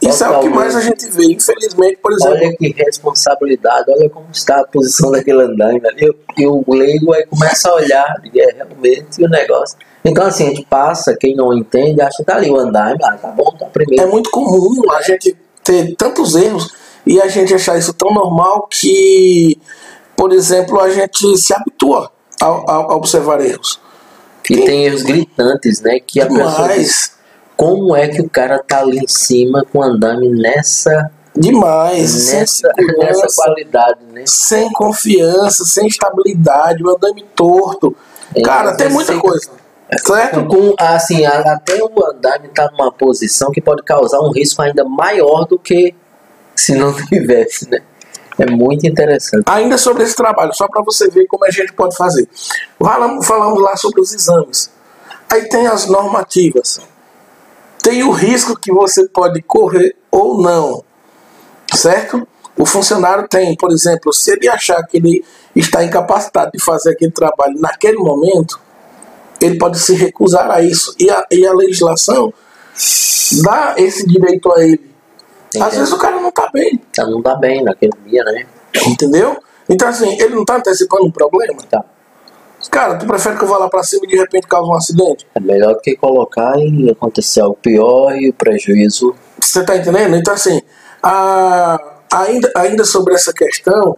Isso 0.02 0.24
é 0.24 0.30
o 0.30 0.40
que 0.40 0.50
mais 0.50 0.76
a 0.76 0.82
gente 0.82 1.08
vê, 1.12 1.26
infelizmente, 1.26 1.98
por 2.02 2.12
exemplo. 2.12 2.38
Olha 2.38 2.58
que 2.58 2.74
responsabilidade, 2.76 3.86
olha 3.88 4.10
como 4.10 4.26
está 4.32 4.60
a 4.60 4.66
posição 4.66 5.12
daquele 5.12 5.44
andaime 5.44 5.88
ali. 5.88 6.12
E 6.38 6.48
o 6.48 6.64
leigo 6.68 7.14
aí 7.14 7.24
começa 7.28 7.70
a 7.70 7.76
olhar, 7.76 8.16
e 8.34 8.42
é 8.42 8.52
realmente 8.52 9.24
o 9.24 9.30
negócio. 9.30 9.78
Então, 10.04 10.26
assim, 10.26 10.48
a 10.48 10.50
gente 10.50 10.66
passa, 10.66 11.16
quem 11.16 11.36
não 11.36 11.56
entende, 11.56 12.02
acha 12.02 12.18
que 12.18 12.24
tá 12.24 12.36
ali 12.36 12.50
o 12.50 12.58
andaime, 12.58 12.98
ah, 13.04 13.14
tá 13.14 13.28
bom, 13.28 13.52
tá 13.52 13.68
primeiro. 13.68 14.04
É 14.04 14.08
muito 14.08 14.32
comum 14.32 14.90
a 14.92 15.04
gente 15.04 15.38
ter 15.64 15.96
tantos 15.96 16.36
erros 16.36 16.74
e 17.06 17.22
a 17.22 17.28
gente 17.28 17.54
achar 17.54 17.78
isso 17.78 17.94
tão 17.94 18.12
normal 18.12 18.68
que, 18.68 19.60
por 20.18 20.34
exemplo, 20.34 20.80
a 20.80 20.90
gente 20.90 21.38
se 21.38 21.54
habitua 21.54 22.12
a, 22.42 22.46
a, 22.46 22.76
a 22.76 22.96
observar 22.96 23.40
erros. 23.40 23.80
E 24.51 24.65
tem 24.65 24.86
erros 24.86 25.03
gritantes, 25.03 25.81
né? 25.81 26.00
Que 26.05 26.20
a 26.22 26.25
pessoa 26.25 26.67
diz, 26.70 26.75
Demais, 26.77 27.12
como 27.55 27.96
é 27.96 28.08
que 28.08 28.22
o 28.22 28.29
cara 28.29 28.60
tá 28.60 28.79
ali 28.79 28.98
em 29.00 29.08
cima 29.08 29.65
com 29.72 29.79
o 29.79 29.84
andame 29.84 30.27
nessa, 30.29 31.10
demais, 31.36 32.31
nessa, 32.34 32.70
nessa 32.98 33.27
qualidade, 33.36 34.00
né? 34.12 34.24
sem 34.25 34.72
confiança, 34.74 35.63
sem 35.63 35.88
estabilidade, 35.88 36.84
o 36.84 36.89
andame 36.89 37.25
torto. 37.36 37.96
É, 38.36 38.41
Cara, 38.41 38.75
tem 38.75 38.89
muita 38.89 39.17
coisa. 39.20 39.50
Certo? 40.05 40.46
Com, 40.46 40.74
assim, 40.79 41.25
a- 41.25 41.39
até 41.53 41.84
o 41.84 41.89
andame 42.05 42.48
tá 42.50 42.70
numa 42.72 42.91
posição 42.91 43.51
que 43.51 43.60
pode 43.60 43.84
causar 43.84 44.22
um 44.22 44.31
risco 44.31 44.62
ainda 44.62 44.84
maior 44.86 45.46
do 45.46 45.60
que 45.60 45.93
se 46.55 46.75
não 46.75 46.93
tivesse, 47.08 47.70
né? 47.70 47.79
É 48.42 48.50
muito 48.50 48.88
interessante. 48.88 49.44
Ainda 49.46 49.78
sobre 49.78 50.02
esse 50.02 50.16
trabalho, 50.16 50.52
só 50.56 50.68
para 50.68 50.82
você 50.82 51.08
ver 51.10 51.28
como 51.28 51.46
a 51.46 51.52
gente 51.52 51.72
pode 51.74 51.96
fazer. 51.96 52.28
Falamos, 52.80 53.28
falamos 53.28 53.62
lá 53.62 53.78
sobre 53.78 54.02
os 54.02 54.12
exames. 54.12 54.72
Aí 55.30 55.48
tem 55.48 55.68
as 55.68 55.86
normativas. 55.86 56.80
Tem 57.84 58.04
o 58.04 58.10
risco 58.10 58.60
que 58.60 58.72
você 58.72 59.08
pode 59.08 59.44
correr 59.44 59.96
ou 60.10 60.42
não. 60.42 60.84
Certo? 61.72 62.28
O 62.58 62.66
funcionário 62.66 63.28
tem, 63.28 63.56
por 63.56 63.72
exemplo, 63.72 64.12
se 64.12 64.32
ele 64.32 64.50
achar 64.50 64.82
que 64.88 64.98
ele 64.98 65.24
está 65.56 65.84
incapacitado 65.84 66.52
de 66.52 66.64
fazer 66.64 66.94
aquele 66.94 67.12
trabalho 67.12 67.60
naquele 67.60 67.98
momento, 67.98 68.60
ele 69.40 69.60
pode 69.60 69.80
se 69.80 69.94
recusar 69.94 70.50
a 70.50 70.64
isso. 70.64 70.96
E 71.00 71.12
a, 71.12 71.26
e 71.30 71.46
a 71.46 71.54
legislação 71.54 72.34
dá 73.44 73.76
esse 73.78 74.08
direito 74.08 74.52
a 74.52 74.64
ele. 74.64 74.91
Às 75.60 75.75
vezes 75.75 75.91
o 75.91 75.98
cara 75.98 76.20
não 76.20 76.29
está 76.29 76.50
bem. 76.53 76.77
Tá, 76.93 77.05
não 77.05 77.22
dá 77.22 77.36
bem 77.36 77.63
naquele 77.63 77.93
dia, 78.05 78.24
né? 78.24 78.46
Entendeu? 78.88 79.38
Então, 79.67 79.88
assim, 79.88 80.10
ele 80.22 80.36
não 80.36 80.46
tá 80.46 80.55
antecipando 80.58 81.05
um 81.05 81.12
problema. 81.12 81.62
Tá. 81.70 81.84
Cara, 82.70 82.98
tu 82.98 83.05
prefere 83.08 83.38
que 83.38 83.43
eu 83.43 83.48
vá 83.48 83.58
lá 83.58 83.70
pra 83.70 83.84
cima 83.84 84.03
e 84.05 84.08
de 84.08 84.17
repente 84.17 84.48
cause 84.48 84.70
um 84.70 84.75
acidente? 84.75 85.27
É 85.34 85.39
melhor 85.39 85.74
do 85.74 85.81
que 85.81 85.96
colocar 85.96 86.53
e 86.58 86.89
acontecer 86.91 87.41
algo 87.41 87.58
pior 87.62 88.15
e 88.15 88.29
o 88.29 88.34
prejuízo. 88.34 89.15
Você 89.39 89.63
tá 89.65 89.75
entendendo? 89.75 90.15
Então, 90.15 90.34
assim, 90.34 90.62
a- 91.01 91.77
ainda, 92.13 92.51
ainda 92.55 92.84
sobre 92.86 93.13
essa 93.15 93.34
questão, 93.34 93.98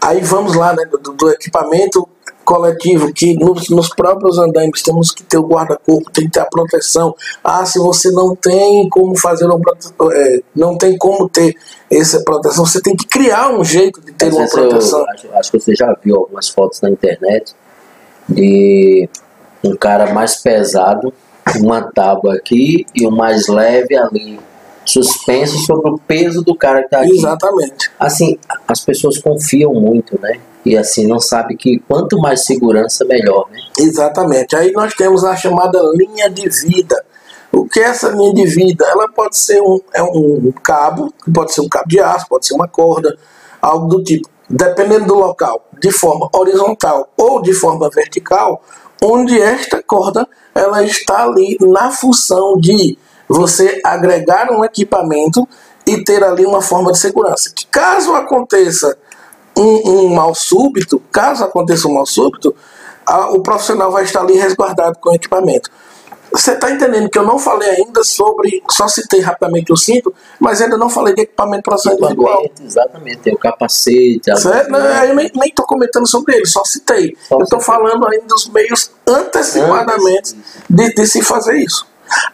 aí 0.00 0.20
vamos 0.20 0.54
lá, 0.54 0.74
né, 0.74 0.84
do, 0.86 0.98
do 0.98 1.30
equipamento 1.30 2.08
coletivo, 2.46 3.12
que 3.12 3.34
nos, 3.36 3.68
nos 3.68 3.88
próprios 3.88 4.38
andaimes 4.38 4.80
temos 4.80 5.10
que 5.10 5.24
ter 5.24 5.36
o 5.36 5.46
guarda-corpo, 5.46 6.10
tem 6.12 6.26
que 6.26 6.30
ter 6.30 6.40
a 6.40 6.46
proteção. 6.46 7.14
Ah, 7.42 7.66
se 7.66 7.78
você 7.78 8.10
não 8.12 8.34
tem 8.36 8.88
como 8.88 9.18
fazer 9.18 9.44
uma 9.46 9.60
é, 10.12 10.40
não 10.54 10.78
tem 10.78 10.96
como 10.96 11.28
ter 11.28 11.54
essa 11.90 12.22
proteção, 12.22 12.64
você 12.64 12.80
tem 12.80 12.94
que 12.96 13.06
criar 13.06 13.50
um 13.50 13.64
jeito 13.64 14.00
de 14.00 14.12
ter 14.12 14.28
Às 14.28 14.32
uma 14.34 14.42
vezes 14.42 14.56
eu 14.56 14.68
proteção. 14.68 15.04
acho, 15.10 15.28
acho 15.34 15.50
que 15.50 15.60
você 15.60 15.74
já 15.74 15.94
viu 16.02 16.16
algumas 16.16 16.48
fotos 16.48 16.80
na 16.80 16.88
internet 16.88 17.52
de 18.28 19.08
um 19.62 19.76
cara 19.76 20.14
mais 20.14 20.36
pesado, 20.36 21.12
uma 21.56 21.82
tábua 21.82 22.36
aqui 22.36 22.86
e 22.94 23.06
o 23.06 23.10
mais 23.10 23.48
leve 23.48 23.96
ali, 23.96 24.38
suspenso 24.84 25.58
sobre 25.58 25.90
o 25.90 25.98
peso 25.98 26.42
do 26.42 26.54
cara 26.54 26.84
que 26.84 26.90
tá 26.90 27.00
aqui. 27.00 27.16
Exatamente. 27.16 27.90
Assim, 27.98 28.38
as 28.68 28.80
pessoas 28.80 29.18
confiam 29.18 29.74
muito, 29.74 30.18
né? 30.20 30.38
E 30.66 30.76
assim, 30.76 31.06
não 31.06 31.20
sabe 31.20 31.56
que 31.56 31.78
quanto 31.86 32.18
mais 32.18 32.44
segurança, 32.44 33.04
melhor, 33.04 33.48
né? 33.52 33.60
Exatamente. 33.78 34.56
Aí 34.56 34.72
nós 34.72 34.92
temos 34.94 35.22
a 35.22 35.36
chamada 35.36 35.80
linha 35.94 36.28
de 36.28 36.48
vida. 36.48 37.00
O 37.52 37.68
que 37.68 37.78
é 37.78 37.84
essa 37.84 38.08
linha 38.08 38.34
de 38.34 38.44
vida? 38.46 38.84
Ela 38.84 39.08
pode 39.08 39.38
ser 39.38 39.60
um, 39.62 39.80
é 39.94 40.02
um 40.02 40.52
cabo, 40.64 41.14
pode 41.32 41.54
ser 41.54 41.60
um 41.60 41.68
cabo 41.68 41.88
de 41.88 42.00
aço, 42.00 42.26
pode 42.28 42.48
ser 42.48 42.54
uma 42.54 42.66
corda, 42.66 43.16
algo 43.62 43.86
do 43.86 44.02
tipo. 44.02 44.28
Dependendo 44.50 45.06
do 45.06 45.14
local, 45.14 45.68
de 45.80 45.92
forma 45.92 46.28
horizontal 46.34 47.08
ou 47.16 47.40
de 47.40 47.52
forma 47.52 47.88
vertical, 47.88 48.60
onde 49.00 49.40
esta 49.40 49.80
corda 49.80 50.26
ela 50.52 50.82
está 50.82 51.24
ali 51.24 51.56
na 51.60 51.92
função 51.92 52.58
de 52.58 52.98
você 53.28 53.80
agregar 53.84 54.50
um 54.50 54.64
equipamento 54.64 55.48
e 55.86 56.02
ter 56.02 56.24
ali 56.24 56.44
uma 56.44 56.60
forma 56.60 56.90
de 56.90 56.98
segurança. 56.98 57.52
Que 57.54 57.66
caso 57.68 58.12
aconteça 58.14 58.98
um, 59.56 59.90
um 59.90 60.14
mal 60.14 60.34
súbito, 60.34 61.00
caso 61.10 61.44
aconteça 61.44 61.88
um 61.88 61.94
mal 61.94 62.06
súbito, 62.06 62.54
a- 63.06 63.30
o 63.30 63.40
profissional 63.42 63.90
vai 63.90 64.04
estar 64.04 64.20
ali 64.20 64.34
resguardado 64.34 64.98
com 65.00 65.10
o 65.10 65.14
equipamento. 65.14 65.70
Você 66.32 66.52
está 66.52 66.70
entendendo 66.72 67.08
que 67.08 67.16
eu 67.18 67.22
não 67.22 67.38
falei 67.38 67.70
ainda 67.70 68.02
sobre, 68.02 68.62
só 68.68 68.88
citei 68.88 69.20
rapidamente 69.20 69.72
o 69.72 69.76
cinto, 69.76 70.12
mas 70.40 70.60
ainda 70.60 70.76
não 70.76 70.90
falei 70.90 71.14
de 71.14 71.22
equipamento 71.22 71.62
para 71.62 71.76
ação 71.76 71.92
individual. 71.92 72.44
Exatamente, 72.62 73.18
tem 73.18 73.32
o 73.32 73.38
capacete, 73.38 74.30
a 74.30 74.36
Certo? 74.36 74.68
Não, 74.70 74.78
eu 74.80 75.14
nem 75.14 75.30
estou 75.44 75.64
comentando 75.64 76.06
sobre 76.06 76.36
ele, 76.36 76.46
só 76.46 76.64
citei. 76.64 77.16
Só 77.28 77.36
eu 77.38 77.44
estou 77.44 77.60
falando 77.60 78.06
ainda 78.08 78.26
dos 78.26 78.48
meios 78.48 78.90
antecipadamente 79.06 80.36
de, 80.68 80.94
de 80.94 81.06
se 81.06 81.22
fazer 81.22 81.56
isso. 81.58 81.86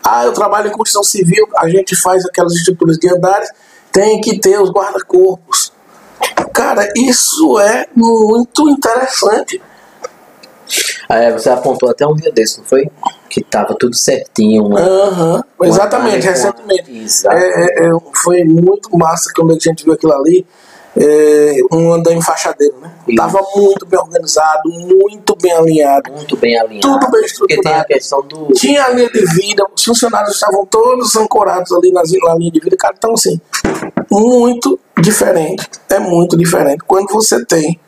Ah, 0.02 0.24
eu 0.24 0.32
trabalho 0.32 0.68
em 0.68 0.72
construção 0.72 1.02
civil, 1.04 1.46
a 1.56 1.68
gente 1.68 1.94
faz 1.94 2.24
aquelas 2.26 2.54
estruturas 2.54 2.96
de 2.98 3.08
andares, 3.10 3.50
tem 3.92 4.20
que 4.20 4.38
ter 4.38 4.58
os 4.60 4.70
guarda-corpos. 4.70 5.70
Cara, 6.52 6.88
isso 6.96 7.58
é 7.58 7.86
muito 7.94 8.68
interessante. 8.68 9.60
Aí 11.08 11.30
você 11.32 11.50
apontou 11.50 11.90
até 11.90 12.06
um 12.06 12.14
dia 12.14 12.32
desse, 12.32 12.58
não 12.58 12.64
foi? 12.64 12.88
Que 13.28 13.42
tava 13.42 13.74
tudo 13.78 13.94
certinho. 13.94 14.66
Uma, 14.66 14.80
Aham, 14.80 15.44
exatamente, 15.64 16.26
recentemente. 16.26 16.90
É, 17.28 17.34
é, 17.34 17.88
é, 17.88 17.90
foi 18.22 18.44
muito 18.44 18.96
massa 18.96 19.30
quando 19.34 19.50
a 19.50 19.58
gente 19.58 19.84
viu 19.84 19.92
aquilo 19.92 20.14
ali. 20.14 20.46
É, 20.94 21.56
um 21.72 21.90
andaime 21.94 22.22
fachadeiro, 22.22 22.76
né? 22.78 22.92
Isso. 23.08 23.16
Tava 23.16 23.40
muito 23.56 23.86
bem 23.86 23.98
organizado, 23.98 24.68
muito 24.68 25.34
bem 25.40 25.52
alinhado, 25.52 26.12
Muito 26.12 26.36
bem 26.36 26.58
alinhado. 26.58 26.98
tudo 27.00 27.10
bem 27.10 27.24
estruturado. 27.24 27.88
do. 28.28 28.52
Tinha 28.52 28.84
a 28.84 28.90
linha 28.90 29.08
de 29.10 29.24
vida, 29.34 29.64
os 29.74 29.82
funcionários 29.82 30.34
estavam 30.34 30.66
todos 30.66 31.16
ancorados 31.16 31.72
ali 31.72 31.90
na 31.90 32.02
linha 32.34 32.50
de 32.50 32.60
vida, 32.60 32.76
cara. 32.76 32.94
Então, 32.96 33.14
assim, 33.14 33.40
muito 34.10 34.78
diferente. 35.02 35.68
É 35.88 35.98
muito 35.98 36.36
diferente. 36.36 36.82
Quando 36.86 37.12
você 37.12 37.44
tem 37.44 37.78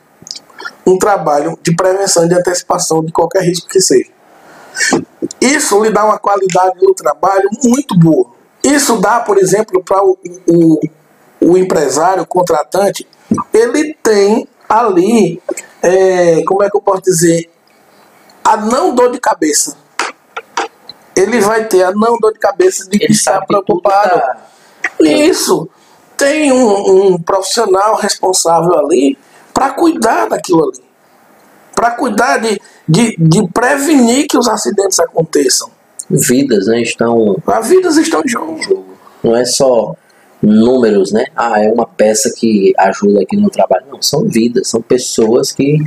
um 0.85 0.97
trabalho 0.97 1.57
de 1.63 1.75
prevenção 1.75 2.27
de 2.27 2.35
antecipação 2.35 3.03
de 3.03 3.11
qualquer 3.11 3.43
risco 3.43 3.67
que 3.67 3.81
seja. 3.81 4.09
Isso 5.41 5.81
lhe 5.83 5.89
dá 5.89 6.05
uma 6.05 6.19
qualidade 6.19 6.75
no 6.81 6.93
trabalho 6.93 7.49
muito 7.63 7.97
boa. 7.97 8.27
Isso 8.63 8.97
dá, 8.97 9.19
por 9.19 9.37
exemplo, 9.37 9.83
para 9.83 10.03
o, 10.03 10.17
o, 10.47 10.79
o 11.41 11.57
empresário, 11.57 12.23
o 12.23 12.27
contratante, 12.27 13.07
ele 13.53 13.95
tem 14.03 14.47
ali, 14.67 15.41
é, 15.81 16.43
como 16.43 16.63
é 16.63 16.69
que 16.69 16.75
eu 16.75 16.81
posso 16.81 17.03
dizer, 17.03 17.49
a 18.43 18.57
não 18.57 18.93
dor 18.93 19.11
de 19.11 19.19
cabeça. 19.19 19.77
Ele 21.15 21.39
vai 21.39 21.65
ter 21.65 21.83
a 21.83 21.91
não 21.91 22.17
dor 22.19 22.33
de 22.33 22.39
cabeça 22.39 22.89
de 22.89 23.01
Ele 23.01 23.13
estar 23.13 23.45
preocupado. 23.45 24.21
Isso. 24.99 25.69
Tem 26.17 26.51
um, 26.51 27.13
um 27.13 27.17
profissional 27.21 27.95
responsável 27.95 28.77
ali 28.77 29.17
para 29.53 29.71
cuidar 29.71 30.27
daquilo 30.27 30.69
ali. 30.69 30.83
Para 31.73 31.91
cuidar 31.91 32.37
de, 32.37 32.61
de, 32.87 33.15
de 33.17 33.47
prevenir 33.49 34.27
que 34.27 34.37
os 34.37 34.47
acidentes 34.47 34.99
aconteçam. 34.99 35.69
vidas, 36.09 36.67
né? 36.67 36.81
Estão 36.81 37.35
As 37.45 37.67
vidas 37.67 37.97
estão 37.97 38.21
em 38.25 38.29
jogo. 38.29 38.59
Não 39.23 39.35
é 39.35 39.43
só 39.43 39.95
números, 40.41 41.11
né? 41.11 41.25
Ah, 41.35 41.61
é 41.61 41.69
uma 41.69 41.85
peça 41.85 42.31
que 42.35 42.73
ajuda 42.77 43.21
aqui 43.21 43.35
no 43.35 43.49
trabalho. 43.49 43.85
Não, 43.91 44.01
são 44.01 44.25
vidas, 44.27 44.67
são 44.67 44.81
pessoas 44.81 45.51
que. 45.51 45.79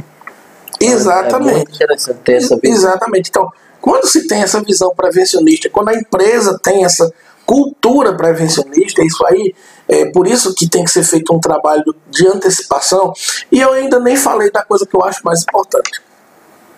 É 0.80 0.86
Exatamente. 0.86 1.74
interessante 1.74 2.18
ter 2.24 2.34
essa 2.34 2.56
visão. 2.56 2.90
Exatamente. 2.90 3.30
Então, 3.30 3.50
quando 3.80 4.06
se 4.06 4.26
tem 4.26 4.42
essa 4.42 4.62
visão 4.62 4.92
prevencionista, 4.94 5.68
quando 5.70 5.88
a 5.88 5.94
empresa 5.94 6.58
tem 6.62 6.84
essa 6.84 7.10
cultura 7.48 8.14
prevencionista, 8.14 9.02
isso 9.02 9.24
aí, 9.24 9.54
é 9.88 10.04
por 10.10 10.26
isso 10.26 10.54
que 10.54 10.68
tem 10.68 10.84
que 10.84 10.90
ser 10.90 11.02
feito 11.02 11.34
um 11.34 11.40
trabalho 11.40 11.96
de 12.10 12.28
antecipação. 12.28 13.10
E 13.50 13.58
eu 13.58 13.72
ainda 13.72 13.98
nem 13.98 14.18
falei 14.18 14.50
da 14.50 14.62
coisa 14.62 14.84
que 14.84 14.94
eu 14.94 15.02
acho 15.02 15.24
mais 15.24 15.40
importante: 15.40 16.02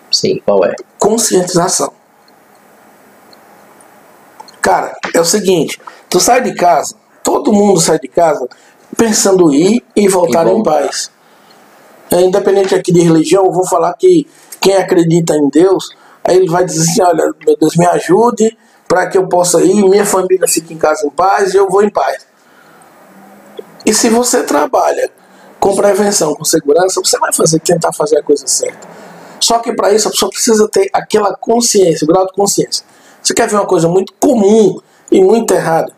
Sim, 0.09 0.41
qual 0.45 0.63
é? 0.63 0.73
conscientização. 0.97 1.91
Cara, 4.61 4.95
é 5.13 5.19
o 5.19 5.25
seguinte: 5.25 5.77
tu 6.09 6.21
sai 6.21 6.41
de 6.41 6.55
casa, 6.55 6.95
todo 7.21 7.51
mundo 7.51 7.81
sai 7.81 7.99
de 7.99 8.07
casa 8.07 8.47
pensando 8.95 9.51
em 9.51 9.75
ir 9.75 9.83
e 9.93 10.07
voltar 10.07 10.47
em 10.47 10.63
paz. 10.63 11.11
É, 12.09 12.21
independente 12.21 12.73
aqui 12.73 12.93
de 12.93 13.01
religião, 13.01 13.45
eu 13.45 13.51
vou 13.51 13.67
falar 13.67 13.93
que 13.95 14.25
quem 14.61 14.75
acredita 14.75 15.35
em 15.35 15.49
Deus, 15.49 15.89
aí 16.23 16.37
ele 16.37 16.49
vai 16.49 16.63
dizer 16.63 16.89
assim: 16.89 17.01
olha, 17.01 17.33
meu 17.45 17.57
Deus, 17.57 17.75
me 17.75 17.85
ajude 17.87 18.57
para 18.91 19.07
que 19.07 19.17
eu 19.17 19.25
possa 19.25 19.63
ir, 19.63 19.81
minha 19.85 20.05
família 20.05 20.45
fique 20.49 20.73
em 20.73 20.77
casa 20.77 21.07
em 21.07 21.09
paz 21.09 21.53
e 21.53 21.57
eu 21.57 21.69
vou 21.69 21.81
em 21.81 21.89
paz. 21.89 22.27
E 23.85 23.93
se 23.93 24.09
você 24.09 24.43
trabalha 24.43 25.09
com 25.61 25.73
prevenção, 25.77 26.35
com 26.35 26.43
segurança, 26.43 26.99
você 27.01 27.17
vai 27.17 27.31
fazer, 27.31 27.61
tentar 27.61 27.93
fazer 27.93 28.17
a 28.17 28.21
coisa 28.21 28.45
certa. 28.47 28.85
Só 29.39 29.59
que 29.59 29.71
para 29.71 29.93
isso 29.93 30.09
a 30.09 30.11
pessoa 30.11 30.29
precisa 30.29 30.67
ter 30.67 30.89
aquela 30.91 31.33
consciência, 31.33 32.03
o 32.03 32.07
grau 32.09 32.27
de 32.27 32.33
consciência. 32.33 32.83
Você 33.23 33.33
quer 33.33 33.47
ver 33.47 33.55
uma 33.55 33.65
coisa 33.65 33.87
muito 33.87 34.11
comum 34.19 34.81
e 35.09 35.21
muito 35.23 35.53
errada? 35.53 35.93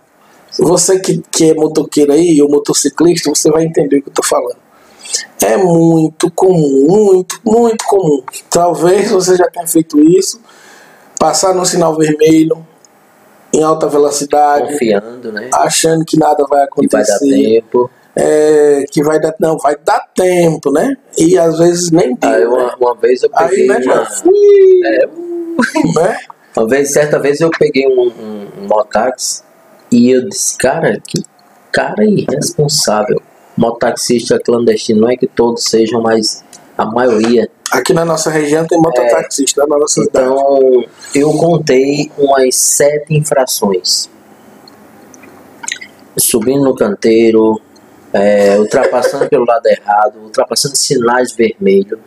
Você 0.59 0.99
que, 0.99 1.23
que 1.31 1.49
é 1.49 1.53
motoqueiro 1.55 2.11
aí, 2.11 2.39
ou 2.43 2.47
motociclista, 2.47 3.27
você 3.27 3.49
vai 3.49 3.63
entender 3.63 3.97
o 3.97 4.01
que 4.03 4.09
eu 4.09 4.11
estou 4.11 4.23
falando. 4.23 4.59
É 5.41 5.57
muito 5.57 6.29
comum, 6.29 6.85
muito, 6.87 7.41
muito 7.43 7.85
comum. 7.85 8.21
Talvez 8.51 9.09
você 9.09 9.35
já 9.35 9.49
tenha 9.49 9.65
feito 9.65 9.99
isso, 9.99 10.39
passar 11.17 11.55
no 11.55 11.65
sinal 11.65 11.97
vermelho, 11.97 12.63
em 13.53 13.63
alta 13.63 13.87
velocidade, 13.87 14.71
Confiando, 14.71 15.31
né? 15.31 15.49
achando 15.53 16.03
que 16.03 16.17
nada 16.17 16.43
vai 16.49 16.67
Que 16.67 16.87
vai 16.87 17.03
dar 17.03 17.15
acontecer 17.15 17.61
tempo. 17.61 17.89
é, 18.15 18.85
que 18.91 19.03
vai 19.03 19.19
dar. 19.19 19.35
Não, 19.39 19.57
vai 19.57 19.75
dar 19.75 20.07
tempo, 20.15 20.71
né? 20.71 20.95
E 21.17 21.37
às 21.37 21.57
vezes 21.59 21.91
nem 21.91 22.15
deu. 22.15 22.29
Aí 22.29 22.41
né? 22.41 22.47
uma, 22.47 22.75
uma 22.77 22.95
vez 22.95 23.21
eu 23.21 23.29
Aí, 23.33 23.49
peguei 23.49 23.67
né, 23.67 23.77
uma, 23.85 24.05
fui, 24.05 24.81
é, 24.85 25.05
né? 26.01 26.17
uma 26.57 26.67
vez, 26.67 26.91
certa 26.91 27.19
vez 27.19 27.39
eu 27.41 27.49
peguei 27.51 27.87
um, 27.87 28.01
um, 28.01 28.47
um 28.57 28.67
mototáxi 28.67 29.43
e 29.91 30.09
eu 30.09 30.27
disse, 30.27 30.57
cara, 30.57 30.99
que 31.05 31.23
cara 31.71 32.05
irresponsável. 32.05 33.21
Mototaxista 33.55 34.39
clandestino, 34.39 35.01
não 35.01 35.09
é 35.09 35.15
que 35.17 35.27
todos 35.27 35.65
sejam, 35.65 36.01
mas 36.01 36.43
a 36.77 36.85
maioria. 36.85 37.47
Aqui 37.73 37.91
na 37.91 38.05
nossa 38.05 38.29
região 38.29 38.67
tem 38.67 38.79
mototaxista 38.79 39.65
na 39.65 39.77
nossa 39.79 40.03
cidade. 40.03 40.27
Então, 40.27 40.85
eu 41.15 41.31
contei 41.31 42.11
umas 42.15 42.55
sete 42.55 43.15
infrações. 43.15 44.07
Subindo 46.15 46.63
no 46.63 46.75
canteiro, 46.75 47.59
é, 48.13 48.59
ultrapassando 48.59 49.27
pelo 49.27 49.43
lado 49.43 49.65
errado, 49.65 50.19
ultrapassando 50.19 50.75
sinais 50.75 51.33
vermelhos, 51.33 51.99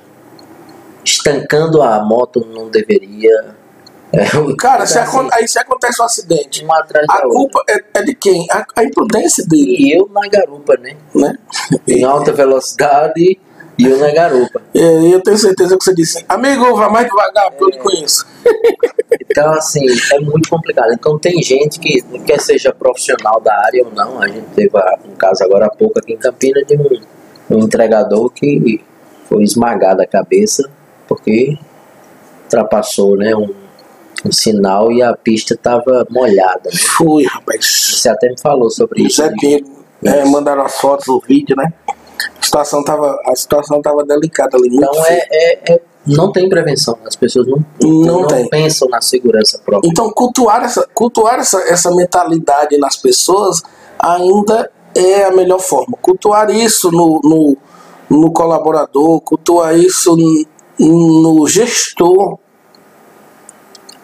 estancando 1.05 1.83
a 1.83 2.01
moto 2.01 2.47
não 2.55 2.69
deveria. 2.69 3.57
É, 4.13 4.25
Cara, 4.57 4.87
se 4.87 5.01
assim, 5.01 5.29
aí 5.33 5.49
se 5.49 5.59
acontece 5.59 6.01
um 6.01 6.05
acidente, 6.05 6.63
uma 6.63 6.79
atrás 6.79 7.05
a 7.11 7.23
culpa 7.23 7.65
é, 7.69 7.83
é 7.93 8.03
de 8.05 8.15
quem? 8.15 8.47
A, 8.53 8.65
a 8.77 8.85
imprudência 8.85 9.45
dele, 9.45 9.77
E 9.81 9.99
eu 9.99 10.09
na 10.13 10.29
garupa, 10.29 10.77
né? 10.77 10.97
né? 11.13 11.37
Em 11.89 12.05
alta 12.05 12.33
velocidade 12.33 13.41
e 13.79 13.85
eu 13.85 13.99
na 13.99 14.11
garupa. 14.11 14.63
E 14.75 15.13
eu 15.13 15.23
tenho 15.23 15.37
certeza 15.37 15.77
que 15.77 15.85
você 15.85 15.95
disse, 15.95 16.25
amigo, 16.29 16.75
vá 16.77 16.89
mais 16.89 17.07
devagar, 17.07 17.51
porque 17.51 17.65
eu 17.65 17.69
lhe 17.69 17.79
conheço. 17.79 18.27
Então, 19.29 19.53
assim, 19.53 19.85
é 20.13 20.21
muito 20.21 20.49
complicado. 20.49 20.93
Então, 20.93 21.19
tem 21.19 21.43
gente 21.43 21.79
que, 21.79 22.01
quer 22.21 22.41
seja 22.41 22.73
profissional 22.73 23.39
da 23.39 23.55
área 23.67 23.85
ou 23.85 23.93
não, 23.93 24.21
a 24.23 24.29
gente 24.29 24.47
teve 24.55 24.71
ah, 24.75 24.99
um 25.07 25.15
caso 25.15 25.45
agora 25.45 25.67
há 25.67 25.71
pouco 25.71 25.99
aqui 25.99 26.15
em 26.15 26.17
Campinas 26.17 26.67
de 26.67 26.75
um, 26.75 27.01
um 27.51 27.59
entregador 27.59 28.31
que 28.31 28.83
foi 29.29 29.43
esmagado 29.43 30.01
a 30.01 30.07
cabeça 30.07 30.71
porque 31.07 31.59
ultrapassou 32.45 33.17
né, 33.17 33.35
um, 33.35 33.53
um 34.25 34.33
sinal 34.33 34.91
e 34.91 35.03
a 35.03 35.15
pista 35.15 35.55
estava 35.55 36.07
molhada. 36.11 36.71
Né? 36.71 36.79
Fui, 36.79 37.25
rapaz. 37.25 37.95
Você 37.95 38.09
até 38.09 38.29
me 38.29 38.41
falou 38.41 38.71
sobre 38.71 39.03
isso. 39.03 39.23
Né? 39.23 39.33
Pedro, 39.41 39.71
é, 40.05 40.25
mandaram 40.25 40.63
as 40.63 40.77
fotos, 40.77 41.09
o 41.09 41.21
vídeo, 41.21 41.57
né? 41.57 41.73
A 42.41 42.45
situação 42.45 42.83
tava, 42.85 43.19
a 43.27 43.35
situação 43.37 43.81
tava 43.83 44.05
delicada 44.05 44.57
ali, 44.57 44.69
Então, 44.75 45.05
é, 45.07 45.27
é, 45.31 45.73
é- 45.75 45.81
não 46.07 46.31
tem 46.31 46.49
prevenção. 46.49 46.97
As 47.05 47.17
pessoas 47.17 47.47
não, 47.49 47.65
Não 47.83 48.27
tem. 48.29 48.49
pensam 48.49 48.89
na 48.89 49.01
segurança 49.01 49.61
própria. 49.65 49.89
Então, 49.89 50.09
cultuar 50.13 50.63
essa, 50.65 50.87
cultuar 50.95 51.39
essa, 51.41 51.59
essa 51.69 51.91
mentalidade 51.95 52.79
nas 52.79 52.97
pessoas 52.97 53.61
ainda 53.99 54.71
é 54.95 55.25
a 55.25 55.33
melhor 55.33 55.59
forma. 55.59 55.97
Cultuar 56.01 56.49
isso 56.51 56.91
no, 56.93 57.21
no, 57.25 57.57
no 58.09 58.31
colaborador, 58.31 59.21
cultuar 59.21 59.77
isso 59.77 60.17
n- 60.17 60.47
no 60.79 61.47
gestor 61.49 62.39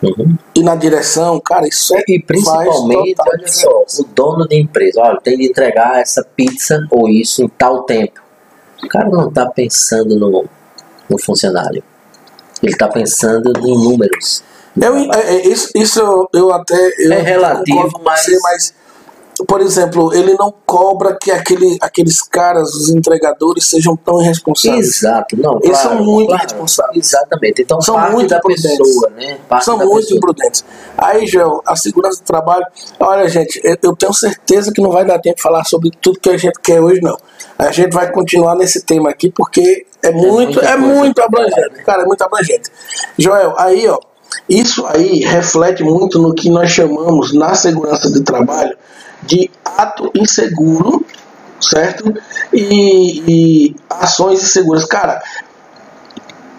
Uhum. 0.02 0.36
e 0.54 0.62
na 0.62 0.74
direção, 0.74 1.38
cara, 1.40 1.66
isso 1.68 1.94
é 1.96 2.02
E 2.08 2.20
principalmente, 2.20 3.14
olha 3.20 3.46
só, 3.48 3.84
o 4.00 4.04
dono 4.12 4.48
da 4.48 4.56
empresa, 4.56 5.00
olha, 5.00 5.20
tem 5.22 5.38
de 5.38 5.46
entregar 5.46 6.00
essa 6.00 6.24
pizza 6.34 6.84
ou 6.90 7.08
isso 7.08 7.42
em 7.42 7.48
tal 7.48 7.84
tempo. 7.84 8.20
O 8.82 8.88
cara 8.88 9.08
não 9.08 9.28
está 9.28 9.46
pensando 9.46 10.18
no, 10.18 10.44
no 11.08 11.18
funcionário. 11.18 11.84
Ele 12.60 12.72
está 12.72 12.88
pensando 12.88 13.52
em 13.64 13.84
números. 13.84 14.42
Eu, 14.80 14.96
é, 15.12 15.36
é, 15.36 15.46
isso, 15.48 15.70
isso 15.74 16.28
eu, 16.32 16.52
até. 16.52 16.74
Eu 16.98 17.12
É 17.12 17.20
relativo, 17.20 17.92
com 17.92 18.02
você, 18.02 18.32
mas- 18.32 18.42
mas, 18.42 18.74
por 19.46 19.60
exemplo, 19.60 20.12
ele 20.14 20.34
não 20.34 20.52
cobra 20.66 21.16
que 21.20 21.30
aquele, 21.30 21.76
aqueles 21.80 22.20
caras, 22.22 22.74
os 22.74 22.88
entregadores, 22.90 23.68
sejam 23.68 23.96
tão 23.96 24.20
irresponsáveis. 24.20 24.86
Exato, 25.02 25.36
não. 25.36 25.58
Eles 25.62 25.80
claro, 25.80 25.96
são 25.96 26.04
muito 26.04 26.28
claro, 26.28 26.42
responsáveis. 26.42 27.06
Exatamente. 27.06 27.62
Então, 27.62 27.80
São 27.80 27.94
parte 27.94 28.12
muito 28.12 28.28
da 28.30 28.36
imprudentes. 28.38 28.78
pessoa, 28.78 29.10
né? 29.16 29.38
Parte 29.48 29.64
São 29.64 29.76
muito 29.78 29.94
pessoa. 29.96 30.18
imprudentes. 30.18 30.64
Aí, 30.98 31.26
Joel, 31.26 31.62
a 31.66 31.76
segurança 31.76 32.20
do 32.20 32.26
trabalho. 32.26 32.66
Olha, 33.00 33.28
gente, 33.28 33.60
eu- 33.82 33.96
tenho 33.96 34.12
certeza 34.12 34.72
que 34.72 34.80
não 34.80 34.90
vai 34.90 35.04
dar 35.04 35.18
tempo 35.18 35.36
de 35.36 35.42
falar 35.42 35.64
sobre 35.64 35.90
tudo 36.00 36.18
que 36.20 36.30
a 36.30 36.36
gente 36.36 36.58
quer 36.60 36.80
hoje, 36.80 37.00
não. 37.02 37.16
A 37.58 37.70
gente 37.70 37.92
vai 37.92 38.10
continuar 38.10 38.54
nesse 38.56 38.82
tema 38.84 39.10
aqui 39.10 39.30
porque 39.30 39.86
é 40.02 40.10
muito, 40.10 40.32
muita 40.32 40.60
é 40.60 40.72
coisa 40.72 40.78
muito 40.78 41.22
abrangente. 41.22 41.82
Cara, 41.84 42.02
é 42.02 42.06
muito 42.06 42.22
abrangente. 42.22 42.70
Joel, 43.18 43.54
aí, 43.56 43.86
ó, 43.88 43.98
isso 44.48 44.84
aí 44.86 45.20
reflete 45.20 45.82
muito 45.84 46.18
no 46.18 46.34
que 46.34 46.50
nós 46.50 46.70
chamamos 46.70 47.32
na 47.34 47.54
segurança 47.54 48.10
do 48.10 48.22
trabalho 48.24 48.76
de 49.22 49.50
ato 49.64 50.10
inseguro, 50.14 51.04
certo? 51.60 52.12
E, 52.52 53.22
e 53.26 53.76
ações 53.88 54.42
inseguras. 54.42 54.84
Cara, 54.84 55.22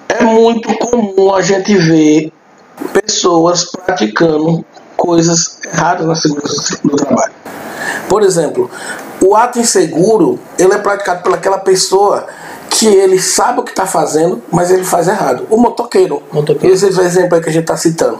é 0.10 0.23
muito 0.23 0.76
comum 0.78 1.34
a 1.34 1.41
gente 1.41 1.76
ver 1.76 2.32
pessoas 2.93 3.65
praticando 3.65 4.65
coisas 4.95 5.60
erradas 5.65 6.08
na 6.08 6.15
segurança 6.15 6.80
do 6.84 6.95
trabalho. 6.95 7.34
Por 8.08 8.23
exemplo, 8.23 8.69
o 9.21 9.36
ato 9.36 9.60
inseguro 9.60 10.39
ele 10.58 10.73
é 10.73 10.78
praticado 10.78 11.23
pelaquela 11.23 11.58
pessoa 11.58 12.28
que 12.69 12.88
ele 12.88 13.19
sabe 13.19 13.60
o 13.60 13.63
que 13.63 13.71
está 13.71 13.86
fazendo, 13.86 14.41
mas 14.52 14.71
ele 14.71 14.84
faz 14.84 15.08
errado. 15.08 15.45
O 15.49 15.58
motoqueiro, 15.58 16.23
Motoqueiro. 16.32 16.73
esse 16.73 16.86
é 16.86 16.89
o 16.89 17.02
exemplo 17.02 17.36
aí 17.36 17.41
que 17.41 17.49
a 17.49 17.52
gente 17.52 17.63
está 17.63 17.78
citando. 17.78 18.19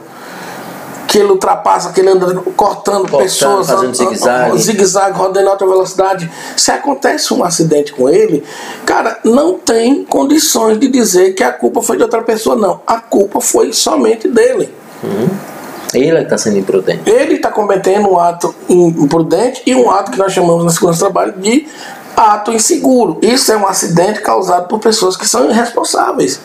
Que 1.08 1.20
ele 1.20 1.32
ultrapassa, 1.32 1.92
que 1.92 2.00
ele 2.00 2.10
anda 2.10 2.34
cortando, 2.56 3.10
pessoas, 3.18 3.68
fazendo 3.68 3.96
zigue-zague. 3.96 4.58
zigue-zague, 4.58 5.18
rodando 5.18 5.46
em 5.46 5.50
alta 5.50 5.66
velocidade. 5.66 6.32
Se 6.58 6.72
acontece 6.72 7.34
um 7.34 7.44
acidente 7.44 7.94
com 7.94 8.10
ele, 8.10 8.44
cara, 8.86 9.20
não 9.24 9.54
tem 9.60 10.04
condições 10.06 10.80
de 10.80 10.88
dizer 10.88 11.34
que 11.34 11.44
a 11.44 11.52
culpa 11.52 11.82
foi 11.82 11.98
de 11.98 12.04
outra 12.04 12.22
pessoa, 12.24 12.56
não. 12.56 12.82
A 12.88 13.00
culpa 13.00 13.40
foi 13.42 13.74
somente 13.74 14.28
dele. 14.28 14.74
Ele 15.94 16.18
é 16.18 16.20
que 16.20 16.24
está 16.24 16.38
sendo 16.38 16.58
imprudente. 16.58 17.08
Ele 17.10 17.36
está 17.36 17.52
cometendo 17.52 18.10
um 18.10 18.20
ato 18.20 18.54
imprudente 18.68 19.62
e 19.66 19.76
um 19.76 19.92
ato 19.92 20.12
que 20.12 20.18
nós 20.18 20.34
chamamos 20.34 20.64
na 20.64 20.72
segurança 20.72 21.00
do 21.00 21.12
trabalho 21.12 21.34
de 21.34 21.68
ato 22.16 22.52
inseguro. 22.52 23.20
Isso 23.22 23.52
é 23.52 23.58
um 23.58 23.68
acidente 23.68 24.22
causado 24.22 24.68
por 24.68 24.80
pessoas 24.80 25.16
que 25.16 25.28
são 25.28 25.50
irresponsáveis. 25.50 26.40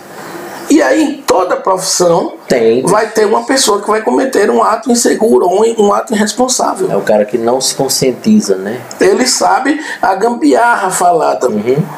E 0.70 0.82
aí, 0.82 1.02
em 1.02 1.22
toda 1.22 1.56
profissão, 1.56 2.34
Tem. 2.46 2.82
vai 2.82 3.08
ter 3.08 3.24
uma 3.24 3.44
pessoa 3.44 3.80
que 3.80 3.88
vai 3.88 4.02
cometer 4.02 4.50
um 4.50 4.62
ato 4.62 4.90
inseguro 4.92 5.46
ou 5.46 5.64
um, 5.78 5.92
ato 5.92 6.14
irresponsável. 6.14 6.90
É 6.90 6.96
o 6.96 7.00
cara 7.00 7.24
que 7.24 7.38
não 7.38 7.60
se 7.60 7.74
conscientiza, 7.74 8.56
né? 8.56 8.80
Ele 9.00 9.26
sabe 9.26 9.80
a 10.02 10.14
gambiarra 10.14 10.90
falada. 10.90 11.48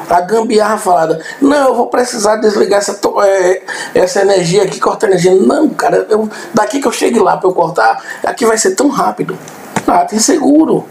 A 0.09 0.21
gambiarra 0.21 0.79
falada. 0.79 1.21
Não, 1.41 1.69
eu 1.69 1.75
vou 1.75 1.89
precisar 1.89 2.37
desligar 2.37 2.79
essa, 2.79 2.99
é, 3.25 3.63
essa 3.95 4.23
energia 4.23 4.63
aqui, 4.63 4.79
cortar 4.79 5.09
energia. 5.09 5.35
Não, 5.35 5.69
cara, 5.71 6.07
eu, 6.09 6.29
daqui 6.55 6.81
que 6.81 6.87
eu 6.87 6.93
chegue 6.93 7.19
lá 7.19 7.37
para 7.37 7.49
eu 7.49 7.55
cortar, 7.55 8.01
aqui 8.25 8.47
vai 8.47 8.57
ser 8.57 8.77
tão 8.77 8.89
rápido. 8.89 9.37
Ah, 9.87 10.05
tem 10.05 10.19
seguro. 10.21 10.87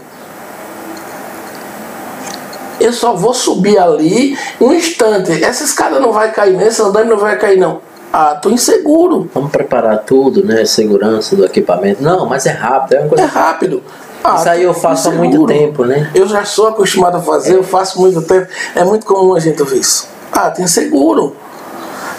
Eu 2.80 2.92
só 2.92 3.14
vou 3.14 3.34
subir 3.34 3.78
ali 3.78 4.36
um 4.60 4.72
instante. 4.72 5.42
Essa 5.44 5.64
escada 5.64 6.00
não 6.00 6.12
vai 6.12 6.32
cair, 6.32 6.60
esse 6.62 6.80
andame 6.80 7.10
não 7.10 7.18
vai 7.18 7.38
cair, 7.38 7.58
não. 7.58 7.80
Ah, 8.12 8.34
tô 8.34 8.50
inseguro. 8.50 9.30
Vamos 9.32 9.52
preparar 9.52 9.98
tudo, 9.98 10.44
né? 10.44 10.64
Segurança 10.64 11.36
do 11.36 11.44
equipamento. 11.44 12.02
Não, 12.02 12.26
mas 12.26 12.46
é 12.46 12.50
rápido, 12.50 12.94
é 12.94 12.98
uma 13.00 13.06
É 13.06 13.08
coisa. 13.08 13.26
rápido. 13.26 13.82
Ah, 14.24 14.36
Isso 14.38 14.48
aí 14.48 14.62
eu 14.64 14.74
faço 14.74 15.08
há 15.08 15.12
muito 15.12 15.28
inseguro. 15.36 15.52
tempo, 15.52 15.84
né? 15.84 16.10
Eu 16.14 16.26
já 16.26 16.44
sou 16.44 16.66
acostumado 16.68 17.16
a 17.18 17.20
fazer, 17.20 17.54
eu 17.54 17.62
faço 17.62 18.00
muito 18.00 18.20
tempo. 18.22 18.48
É 18.74 18.82
muito 18.84 19.06
comum 19.06 19.34
a 19.34 19.40
gente 19.40 19.62
ver 19.62 19.76
isso. 19.78 20.08
Ah, 20.32 20.50
tem 20.50 20.66
seguro. 20.66 21.36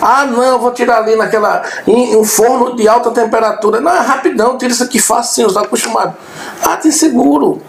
Ah, 0.02 0.26
não, 0.26 0.42
eu 0.44 0.58
vou 0.58 0.72
tirar 0.72 0.98
ali 1.00 1.16
naquela. 1.16 1.62
em 1.86 2.16
um 2.16 2.24
forno 2.24 2.76
de 2.76 2.88
alta 2.88 3.12
temperatura. 3.12 3.80
Não, 3.82 3.92
é 3.94 4.00
rapidão, 4.00 4.58
tira 4.58 4.72
isso 4.72 4.84
aqui 4.84 4.98
fácil 5.00 5.34
sim, 5.36 5.42
eu 5.44 5.48
estou 5.48 5.62
acostumado. 5.64 6.16
Ah, 6.64 6.76
tem 6.78 6.90
seguro. 6.92 7.62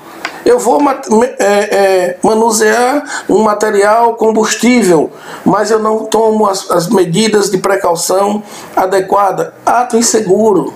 Eu 0.45 0.59
vou 0.59 0.81
é, 0.91 1.37
é, 1.39 2.19
manusear 2.23 3.25
um 3.29 3.43
material 3.43 4.15
combustível, 4.15 5.11
mas 5.45 5.71
eu 5.71 5.79
não 5.79 6.05
tomo 6.05 6.47
as, 6.47 6.71
as 6.71 6.89
medidas 6.89 7.51
de 7.51 7.59
precaução 7.59 8.43
adequadas. 8.75 9.53
Ah, 9.65 9.85
tem 9.85 10.03
seguro. 10.03 10.75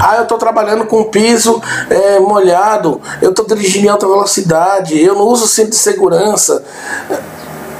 Ah, 0.00 0.16
eu 0.16 0.22
estou 0.22 0.38
trabalhando 0.38 0.86
com 0.86 1.04
piso 1.04 1.60
é, 1.90 2.18
molhado, 2.20 3.00
eu 3.20 3.30
estou 3.30 3.44
dirigindo 3.46 3.86
em 3.86 3.88
alta 3.88 4.06
velocidade, 4.06 5.00
eu 5.00 5.14
não 5.14 5.26
uso 5.26 5.46
cinto 5.46 5.70
de 5.70 5.76
segurança. 5.76 6.64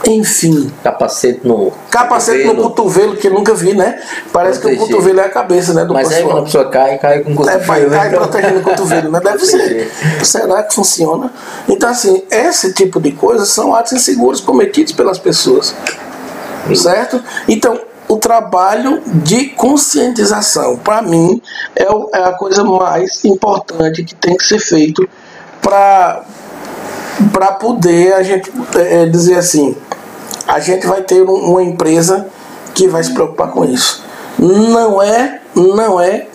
Enfim. 0.06 0.70
Capacete 0.82 1.40
no. 1.44 1.72
Capacete 1.90 2.44
cotovelo. 2.44 2.62
no 2.62 2.70
cotovelo, 2.70 3.16
que 3.16 3.30
nunca 3.30 3.54
vi, 3.54 3.74
né? 3.74 4.00
Parece 4.32 4.60
Proteger. 4.60 4.86
que 4.86 4.92
o 4.92 4.96
cotovelo 4.96 5.20
é 5.20 5.24
a 5.24 5.30
cabeça, 5.30 5.72
né? 5.74 5.84
Do 5.84 5.94
Mas 5.94 6.08
pessoal. 6.08 6.22
aí 6.22 6.28
quando 6.28 6.38
a 6.38 6.44
pessoa 6.44 6.68
cai, 6.70 6.98
cai 6.98 7.20
com 7.20 7.32
o 7.32 7.34
cotovelo. 7.36 7.94
É, 7.94 7.98
cai, 7.98 8.10
cai 8.10 8.18
protegendo 8.18 8.58
o 8.58 8.62
cotovelo, 8.62 9.10
né? 9.10 9.20
Deve 9.20 9.46
ser. 9.46 9.90
Será 10.22 10.62
que 10.62 10.74
funciona? 10.74 11.32
Então, 11.68 11.88
assim, 11.88 12.22
esse 12.30 12.72
tipo 12.72 13.00
de 13.00 13.12
coisa 13.12 13.44
são 13.44 13.74
atos 13.74 13.92
inseguros 13.92 14.40
cometidos 14.40 14.92
pelas 14.92 15.18
pessoas. 15.18 15.74
Sim. 16.68 16.74
Certo? 16.74 17.22
Então, 17.48 17.78
o 18.08 18.16
trabalho 18.16 19.02
de 19.06 19.46
conscientização, 19.50 20.76
para 20.76 21.02
mim, 21.02 21.40
é, 21.74 21.84
é 21.84 22.24
a 22.24 22.32
coisa 22.32 22.62
mais 22.64 23.24
importante 23.24 24.04
que 24.04 24.14
tem 24.14 24.36
que 24.36 24.44
ser 24.44 24.58
feito 24.58 25.08
para 25.60 26.22
para 27.32 27.52
poder 27.52 28.14
a 28.14 28.22
gente 28.22 28.50
é, 28.76 29.06
dizer 29.06 29.36
assim, 29.36 29.76
a 30.46 30.60
gente 30.60 30.86
vai 30.86 31.02
ter 31.02 31.22
uma 31.22 31.62
empresa 31.62 32.26
que 32.74 32.88
vai 32.88 33.02
se 33.02 33.12
preocupar 33.12 33.50
com 33.50 33.64
isso. 33.64 34.02
Não 34.38 35.02
é, 35.02 35.40
não 35.54 36.00
é 36.00 36.26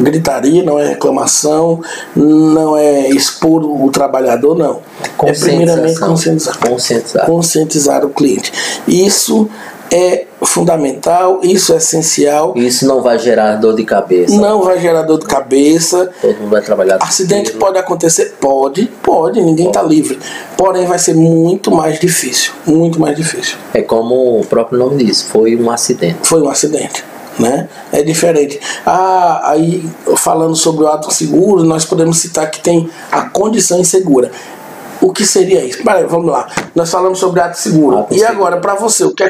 gritaria, 0.00 0.62
não 0.62 0.78
é 0.78 0.90
reclamação, 0.90 1.80
não 2.14 2.76
é 2.76 3.08
expor 3.08 3.64
o 3.64 3.90
trabalhador, 3.90 4.56
não. 4.56 4.80
É 5.24 5.32
primeiramente 5.32 5.98
conscientizar. 5.98 6.58
Conscientizar. 6.58 7.26
Conscientizar 7.26 8.04
o 8.04 8.10
cliente. 8.10 8.52
Isso 8.86 9.48
é 9.90 10.27
fundamental, 10.46 11.40
isso 11.42 11.72
é 11.72 11.76
essencial. 11.76 12.52
Isso 12.56 12.86
não 12.86 13.02
vai 13.02 13.18
gerar 13.18 13.56
dor 13.56 13.74
de 13.74 13.84
cabeça. 13.84 14.36
Não 14.36 14.62
vai 14.62 14.78
gerar 14.78 15.02
dor 15.02 15.18
de 15.18 15.26
cabeça. 15.26 16.10
Todo 16.20 16.36
mundo 16.36 16.50
vai 16.50 16.62
trabalhar. 16.62 16.98
Acidente 17.00 17.52
pode 17.52 17.78
acontecer? 17.78 18.36
Pode, 18.40 18.86
pode, 19.02 19.40
ninguém 19.40 19.68
está 19.68 19.82
livre. 19.82 20.18
Porém, 20.56 20.86
vai 20.86 20.98
ser 20.98 21.14
muito 21.14 21.70
mais 21.70 21.98
difícil. 21.98 22.52
Muito 22.66 23.00
mais 23.00 23.16
difícil. 23.16 23.56
É 23.74 23.82
como 23.82 24.40
o 24.40 24.46
próprio 24.46 24.78
nome 24.78 25.04
diz, 25.04 25.22
foi 25.22 25.56
um 25.56 25.70
acidente. 25.70 26.18
Foi 26.22 26.40
um 26.40 26.48
acidente. 26.48 27.04
Né? 27.38 27.68
É 27.92 28.02
diferente. 28.02 28.60
Ah, 28.84 29.52
aí 29.52 29.88
falando 30.16 30.56
sobre 30.56 30.84
o 30.84 30.88
ato 30.88 31.12
seguro, 31.12 31.62
nós 31.62 31.84
podemos 31.84 32.18
citar 32.18 32.50
que 32.50 32.60
tem 32.60 32.90
a 33.12 33.22
condição 33.22 33.78
insegura. 33.78 34.30
O 35.00 35.12
que 35.12 35.24
seria 35.24 35.64
isso? 35.64 35.82
Peraí, 35.84 36.04
vamos 36.04 36.30
lá. 36.30 36.48
Nós 36.74 36.90
falamos 36.90 37.20
sobre 37.20 37.40
ato 37.40 37.56
seguro. 37.56 37.98
Ato 37.98 38.14
e 38.14 38.18
seguro. 38.18 38.36
agora, 38.36 38.60
para 38.60 38.74
você, 38.74 39.04
o 39.04 39.14
que 39.14 39.22
é 39.22 39.28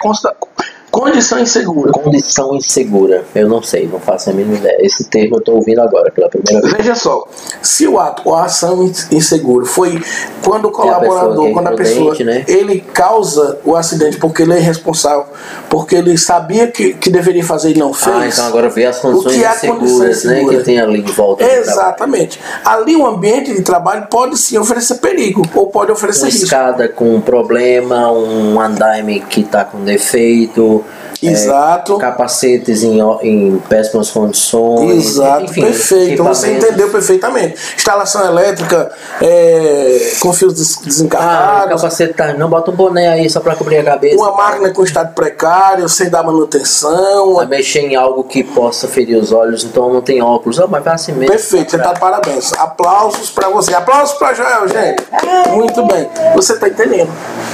Condição 0.98 1.38
insegura. 1.38 1.92
Condição 1.92 2.54
insegura. 2.56 3.24
Eu 3.32 3.48
não 3.48 3.62
sei, 3.62 3.86
não 3.86 4.00
faço 4.00 4.30
a 4.30 4.32
mínima 4.32 4.56
ideia. 4.56 4.78
Esse 4.80 5.04
termo 5.04 5.36
eu 5.36 5.38
estou 5.38 5.54
ouvindo 5.54 5.80
agora 5.80 6.10
pela 6.10 6.28
primeira 6.28 6.60
vez. 6.60 6.72
Veja 6.76 6.96
só, 6.96 7.24
se 7.62 7.86
o 7.86 8.00
ato 8.00 8.22
ou 8.24 8.34
a 8.34 8.46
ação 8.46 8.84
insegura 9.12 9.64
foi 9.64 10.02
quando 10.44 10.66
o 10.66 10.72
colaborador, 10.72 11.46
a 11.46 11.50
é 11.50 11.52
quando 11.52 11.66
a 11.68 11.72
pessoa, 11.72 12.16
né? 12.24 12.44
ele 12.48 12.80
causa 12.80 13.60
o 13.64 13.76
acidente 13.76 14.16
porque 14.16 14.42
ele 14.42 14.54
é 14.54 14.58
irresponsável, 14.58 15.26
porque 15.70 15.94
ele 15.94 16.18
sabia 16.18 16.66
que, 16.66 16.94
que 16.94 17.10
deveria 17.10 17.44
fazer 17.44 17.76
e 17.76 17.78
não 17.78 17.92
fez. 17.94 18.16
Ah, 18.16 18.26
então 18.26 18.46
agora 18.46 18.68
vê 18.68 18.86
as 18.86 18.98
condições 18.98 19.36
o 19.36 19.38
que 19.38 19.44
é 19.44 19.54
inseguras 19.54 20.24
né, 20.24 20.44
que 20.44 20.56
tem 20.64 20.80
ali 20.80 20.98
em 20.98 21.04
volta. 21.04 21.44
Exatamente. 21.44 22.40
Ali 22.64 22.96
o 22.96 23.06
ambiente 23.06 23.54
de 23.54 23.62
trabalho 23.62 24.08
pode 24.10 24.36
sim 24.36 24.58
oferecer 24.58 24.96
perigo 24.96 25.42
ou 25.54 25.68
pode 25.68 25.92
oferecer 25.92 26.22
Uma 26.22 26.30
risco. 26.30 26.44
escada 26.44 26.88
com 26.88 27.14
um 27.14 27.20
problema, 27.20 28.10
um 28.10 28.60
andaime 28.60 29.20
que 29.20 29.42
está 29.42 29.64
com 29.64 29.84
defeito, 29.84 30.84
Exato. 31.22 31.96
É, 31.96 31.98
capacetes 31.98 32.82
em, 32.82 33.00
em 33.22 33.58
péssimas 33.68 34.10
condições. 34.10 35.06
Exato, 35.06 35.44
enfim, 35.44 35.62
perfeito. 35.62 36.22
Você 36.24 36.52
entendeu 36.52 36.90
perfeitamente. 36.90 37.56
Instalação 37.76 38.24
elétrica 38.24 38.90
é, 39.20 40.12
com 40.20 40.32
fios 40.32 40.54
desencarnados. 40.54 41.64
Ah, 41.64 41.68
capacete 41.68 42.14
tá, 42.14 42.32
não 42.34 42.48
bota 42.48 42.70
um 42.70 42.74
boné 42.74 43.08
aí 43.08 43.28
só 43.28 43.40
para 43.40 43.56
cobrir 43.56 43.78
a 43.78 43.84
cabeça. 43.84 44.16
Uma 44.16 44.32
máquina 44.32 44.70
com 44.70 44.84
estado 44.84 45.14
precário, 45.14 45.88
sem 45.88 46.08
dar 46.08 46.22
manutenção. 46.22 47.34
Vai 47.34 47.46
mexer 47.46 47.80
em 47.80 47.96
algo 47.96 48.24
que 48.24 48.44
possa 48.44 48.86
ferir 48.86 49.16
os 49.16 49.32
olhos, 49.32 49.64
então 49.64 49.92
não 49.92 50.00
tem 50.00 50.22
óculos. 50.22 50.58
Oh, 50.58 50.68
mas 50.68 50.84
vai 50.84 50.94
assim 50.94 51.12
mesmo. 51.12 51.32
Perfeito, 51.32 51.70
você 51.70 51.78
tá 51.78 51.92
de 51.92 52.00
parabéns. 52.00 52.52
Aplausos 52.54 53.30
para 53.30 53.48
você. 53.48 53.74
Aplausos 53.74 54.16
para 54.18 54.34
Joel, 54.34 54.68
gente. 54.68 55.02
Muito 55.50 55.84
bem. 55.86 56.08
Você 56.34 56.56
tá 56.56 56.68
entendendo. 56.68 57.10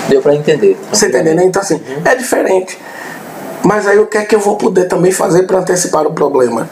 Deu 0.08 0.20
para 0.20 0.34
entender. 0.34 0.78
Você 0.90 1.08
tá 1.08 1.20
entendendo? 1.20 1.48
Então 1.48 1.62
assim, 1.62 1.80
é 2.04 2.14
diferente. 2.14 2.78
Mas 3.64 3.86
aí 3.86 3.98
o 3.98 4.06
que 4.06 4.18
é 4.18 4.24
que 4.24 4.34
eu 4.34 4.40
vou 4.40 4.56
poder 4.56 4.84
também 4.84 5.10
fazer 5.10 5.44
para 5.44 5.58
antecipar 5.58 6.06
o 6.06 6.12
problema? 6.12 6.68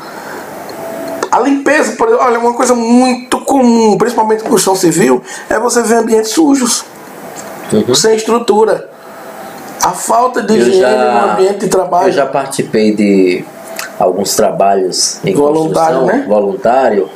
A 1.30 1.40
limpeza, 1.40 1.92
por 1.92 2.08
exemplo, 2.08 2.26
olha, 2.26 2.38
uma 2.38 2.52
coisa 2.52 2.74
muito 2.74 3.40
comum, 3.40 3.96
principalmente 3.96 4.42
construção 4.42 4.76
civil, 4.76 5.22
é 5.48 5.58
você 5.58 5.82
ver 5.82 5.94
ambientes 5.94 6.30
sujos, 6.32 6.84
uhum. 7.72 7.94
sem 7.94 8.14
estrutura. 8.14 8.90
A 9.82 9.92
falta 9.92 10.42
de 10.42 10.52
eu 10.52 10.58
higiene 10.58 10.80
já, 10.80 11.26
no 11.26 11.32
ambiente 11.32 11.60
de 11.60 11.68
trabalho. 11.68 12.08
Eu 12.08 12.12
já 12.12 12.26
participei 12.26 12.94
de 12.94 13.42
alguns 13.98 14.36
trabalhos 14.36 15.18
em 15.24 15.34
voluntário, 15.34 16.00
construção, 16.00 16.18
né? 16.18 16.26
voluntário, 16.28 17.08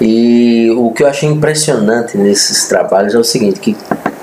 e 0.00 0.70
o 0.76 0.92
que 0.92 1.02
eu 1.02 1.08
achei 1.08 1.28
impressionante 1.28 2.16
nesses 2.16 2.68
trabalhos 2.68 3.14
é 3.14 3.18
o 3.18 3.24
seguinte, 3.24 3.58
que 3.58 3.76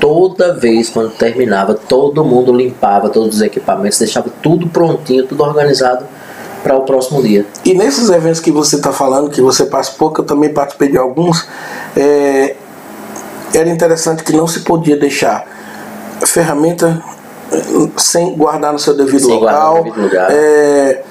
toda 0.03 0.53
vez 0.53 0.89
quando 0.89 1.11
terminava, 1.11 1.73
todo 1.73 2.25
mundo 2.25 2.51
limpava 2.51 3.07
todos 3.07 3.37
os 3.37 3.41
equipamentos, 3.41 3.97
deixava 3.97 4.29
tudo 4.41 4.67
prontinho, 4.67 5.25
tudo 5.25 5.41
organizado 5.41 6.05
para 6.61 6.75
o 6.75 6.81
próximo 6.81 7.23
dia. 7.23 7.45
E 7.63 7.73
nesses 7.73 8.09
eventos 8.09 8.41
que 8.41 8.51
você 8.51 8.75
está 8.75 8.91
falando, 8.91 9.29
que 9.29 9.39
você 9.39 9.65
participou, 9.65 10.11
que 10.11 10.19
eu 10.19 10.25
também 10.25 10.49
participei 10.49 10.89
de 10.89 10.97
alguns, 10.97 11.47
é, 11.95 12.57
era 13.53 13.69
interessante 13.69 14.25
que 14.25 14.33
não 14.33 14.45
se 14.45 14.59
podia 14.59 14.97
deixar 14.97 15.47
ferramenta 16.25 17.01
eh, 17.49 17.89
sem 17.95 18.35
guardar 18.35 18.73
no 18.73 18.79
seu 18.79 18.97
devido 18.97 19.25
sem 19.25 19.39
local. 19.39 19.83
Devido 19.83 20.01
lugar. 20.01 20.27
É, 20.31 21.01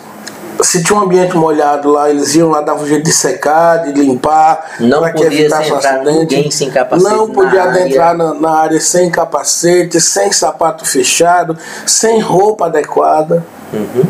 se 0.60 0.82
tinha 0.82 0.98
um 0.98 1.02
ambiente 1.02 1.36
molhado 1.36 1.90
lá, 1.90 2.10
eles 2.10 2.34
iam 2.34 2.50
lá, 2.50 2.60
davam 2.60 2.84
um 2.84 2.86
jeito 2.86 3.04
de 3.04 3.12
secar, 3.12 3.78
de 3.78 3.92
limpar, 3.92 4.76
para 4.78 5.12
que 5.12 5.22
evitasse 5.24 5.72
um 5.72 5.76
acidente. 5.76 6.54
sem 6.54 6.70
capacete 6.70 7.10
não 7.10 7.28
podia 7.30 7.64
adentrar 7.64 8.16
na, 8.16 8.34
na, 8.34 8.50
área 8.50 8.80
sem 8.80 9.10
capacete, 9.10 10.00
sem 10.00 10.30
sapato 10.32 10.84
fechado, 10.84 11.56
sem 11.86 12.20
roupa 12.20 12.66
adequada. 12.66 13.44
Uhum. 13.72 14.04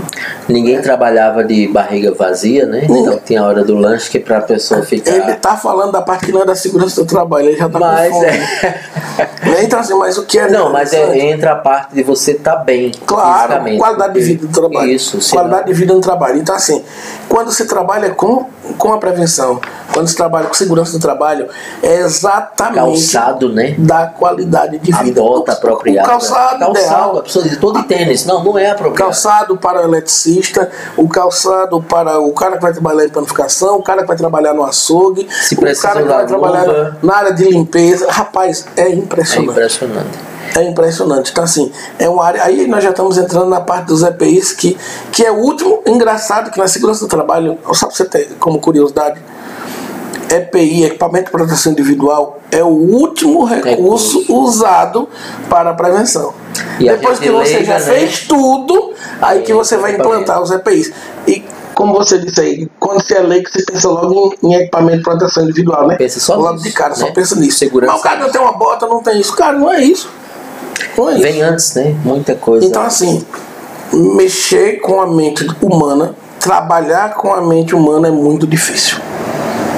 Ninguém 0.48 0.76
é. 0.76 0.80
trabalhava 0.80 1.44
de 1.44 1.68
barriga 1.68 2.12
vazia, 2.12 2.66
né? 2.66 2.80
Ninguém. 2.80 3.02
Então 3.02 3.20
tinha 3.24 3.40
a 3.40 3.46
hora 3.46 3.64
do 3.64 3.76
lanche 3.76 4.10
que 4.10 4.18
para 4.18 4.38
a 4.38 4.40
pessoa 4.40 4.82
ficar. 4.82 5.12
Ele 5.12 5.34
tá 5.34 5.56
falando 5.56 5.92
da 5.92 6.02
parte 6.02 6.26
que 6.26 6.32
não 6.32 6.42
é 6.42 6.44
da 6.44 6.56
segurança 6.56 7.02
do 7.02 7.06
trabalho, 7.06 7.48
ele 7.48 7.56
já 7.56 7.68
tá 7.68 7.78
mas 7.78 8.12
com 8.12 8.20
fome. 8.20 8.26
É... 8.26 9.62
Então 9.62 9.78
assim, 9.78 9.94
mas 9.94 10.18
o 10.18 10.24
que 10.24 10.38
é 10.38 10.50
Não, 10.50 10.72
mas 10.72 10.92
é, 10.92 11.18
entra 11.18 11.52
a 11.52 11.56
parte 11.56 11.94
de 11.94 12.02
você 12.02 12.32
estar 12.32 12.56
tá 12.56 12.64
bem. 12.64 12.90
Claro, 13.06 13.54
qualidade 13.78 14.14
de 14.14 14.20
vida 14.20 14.46
do 14.46 14.52
trabalho. 14.52 14.90
Isso, 14.90 15.30
qualidade 15.30 15.66
de 15.66 15.72
vida 15.74 15.94
no 15.94 16.00
trabalho. 16.00 16.31
Então 16.38 16.54
assim, 16.54 16.84
quando 17.28 17.52
se 17.52 17.66
trabalha 17.66 18.10
com 18.10 18.46
com 18.78 18.92
a 18.92 18.98
prevenção, 18.98 19.60
quando 19.92 20.08
se 20.08 20.16
trabalha 20.16 20.46
com 20.46 20.54
segurança 20.54 20.92
do 20.92 20.98
trabalho, 20.98 21.48
é 21.82 22.00
exatamente 22.00 22.74
calçado, 22.74 23.52
né? 23.52 23.74
da 23.78 24.06
qualidade 24.06 24.78
de 24.78 24.92
vida. 24.92 25.20
A 25.20 25.24
bota 25.24 25.52
apropriada. 25.52 26.08
O 26.08 26.10
calçado, 26.10 26.58
calçado 26.58 26.78
ideal. 26.78 27.18
A 27.18 27.22
pessoa 27.22 27.44
diz, 27.44 27.56
todo 27.58 27.80
de 27.80 27.86
tênis. 27.86 28.24
Não, 28.24 28.42
não 28.42 28.58
é 28.58 28.70
apropriado. 28.70 28.96
Calçado 28.96 29.56
para 29.56 29.80
o 29.80 29.84
eletricista, 29.84 30.70
o 30.96 31.08
calçado 31.08 31.82
para 31.82 32.18
o 32.20 32.32
cara 32.32 32.56
que 32.56 32.62
vai 32.62 32.72
trabalhar 32.72 33.04
em 33.04 33.08
planificação, 33.08 33.76
o 33.76 33.82
cara 33.82 34.02
que 34.02 34.08
vai 34.08 34.16
trabalhar 34.16 34.54
no 34.54 34.64
açougue, 34.64 35.28
Se 35.30 35.54
o 35.54 35.80
cara 35.80 36.02
que 36.02 36.08
vai 36.08 36.26
trabalhar 36.26 36.96
na 37.02 37.16
área 37.16 37.32
de 37.32 37.44
limpeza. 37.44 38.06
Rapaz, 38.10 38.66
é 38.76 38.90
impressionante. 38.90 39.48
É 39.48 39.52
impressionante. 39.52 40.31
É 40.54 40.62
impressionante. 40.62 41.30
Então, 41.30 41.44
assim, 41.44 41.72
é 41.98 42.08
uma 42.08 42.24
área. 42.24 42.42
Aí 42.42 42.66
nós 42.66 42.84
já 42.84 42.90
estamos 42.90 43.16
entrando 43.16 43.46
na 43.46 43.60
parte 43.60 43.86
dos 43.86 44.02
EPIs, 44.02 44.52
que, 44.52 44.76
que 45.10 45.24
é 45.24 45.30
o 45.30 45.36
último. 45.36 45.82
Engraçado 45.86 46.50
que 46.50 46.58
na 46.58 46.68
segurança 46.68 47.00
do 47.00 47.08
trabalho, 47.08 47.58
só 47.72 47.86
para 47.86 47.96
você 47.96 48.04
ter 48.04 48.34
como 48.38 48.58
curiosidade, 48.60 49.20
EPI, 50.30 50.84
equipamento 50.84 51.26
de 51.26 51.30
proteção 51.30 51.72
individual, 51.72 52.40
é 52.50 52.62
o 52.62 52.68
último 52.68 53.44
recurso, 53.44 54.20
recurso. 54.20 54.34
usado 54.34 55.08
para 55.48 55.70
a 55.70 55.74
prevenção. 55.74 56.34
E 56.78 56.84
Depois 56.84 57.18
que 57.18 57.30
você 57.30 57.64
já 57.64 57.78
né? 57.78 57.80
fez 57.80 58.20
tudo, 58.26 58.92
aí 59.20 59.42
que 59.42 59.52
você 59.52 59.76
vai 59.76 59.94
implantar 59.94 60.42
os 60.42 60.50
EPIs. 60.50 60.92
E 61.26 61.44
como 61.74 61.94
você 61.94 62.18
disse 62.18 62.40
aí, 62.40 62.68
quando 62.78 63.02
você 63.02 63.14
é 63.14 63.20
leigo, 63.20 63.48
você 63.48 63.64
pensa 63.64 63.88
logo 63.88 64.34
em, 64.42 64.48
em 64.48 64.54
equipamento 64.54 64.98
de 64.98 65.04
proteção 65.04 65.44
individual, 65.44 65.86
né? 65.86 65.96
Pensa 65.96 66.20
só 66.20 66.36
logo 66.36 66.52
nisso, 66.54 66.64
de 66.64 66.72
cara, 66.72 66.90
né? 66.90 66.96
só 66.96 67.10
pensa 67.10 67.34
nisso. 67.36 67.58
Segurança. 67.58 67.92
Mas 67.92 68.00
o 68.00 68.04
cara 68.04 68.20
não 68.20 68.30
tem 68.30 68.40
uma 68.40 68.52
bota, 68.52 68.86
não 68.86 69.02
tem 69.02 69.20
isso. 69.20 69.34
Cara, 69.34 69.58
não 69.58 69.72
é 69.72 69.82
isso. 69.82 70.08
É 70.96 71.18
Vem 71.18 71.42
antes, 71.42 71.74
né? 71.74 71.94
Muita 72.04 72.34
coisa. 72.34 72.66
Então, 72.66 72.82
assim, 72.82 73.24
mexer 73.92 74.80
com 74.80 75.00
a 75.00 75.06
mente 75.06 75.46
humana, 75.60 76.14
trabalhar 76.40 77.14
com 77.14 77.32
a 77.32 77.40
mente 77.40 77.74
humana 77.74 78.08
é 78.08 78.10
muito 78.10 78.46
difícil. 78.46 78.98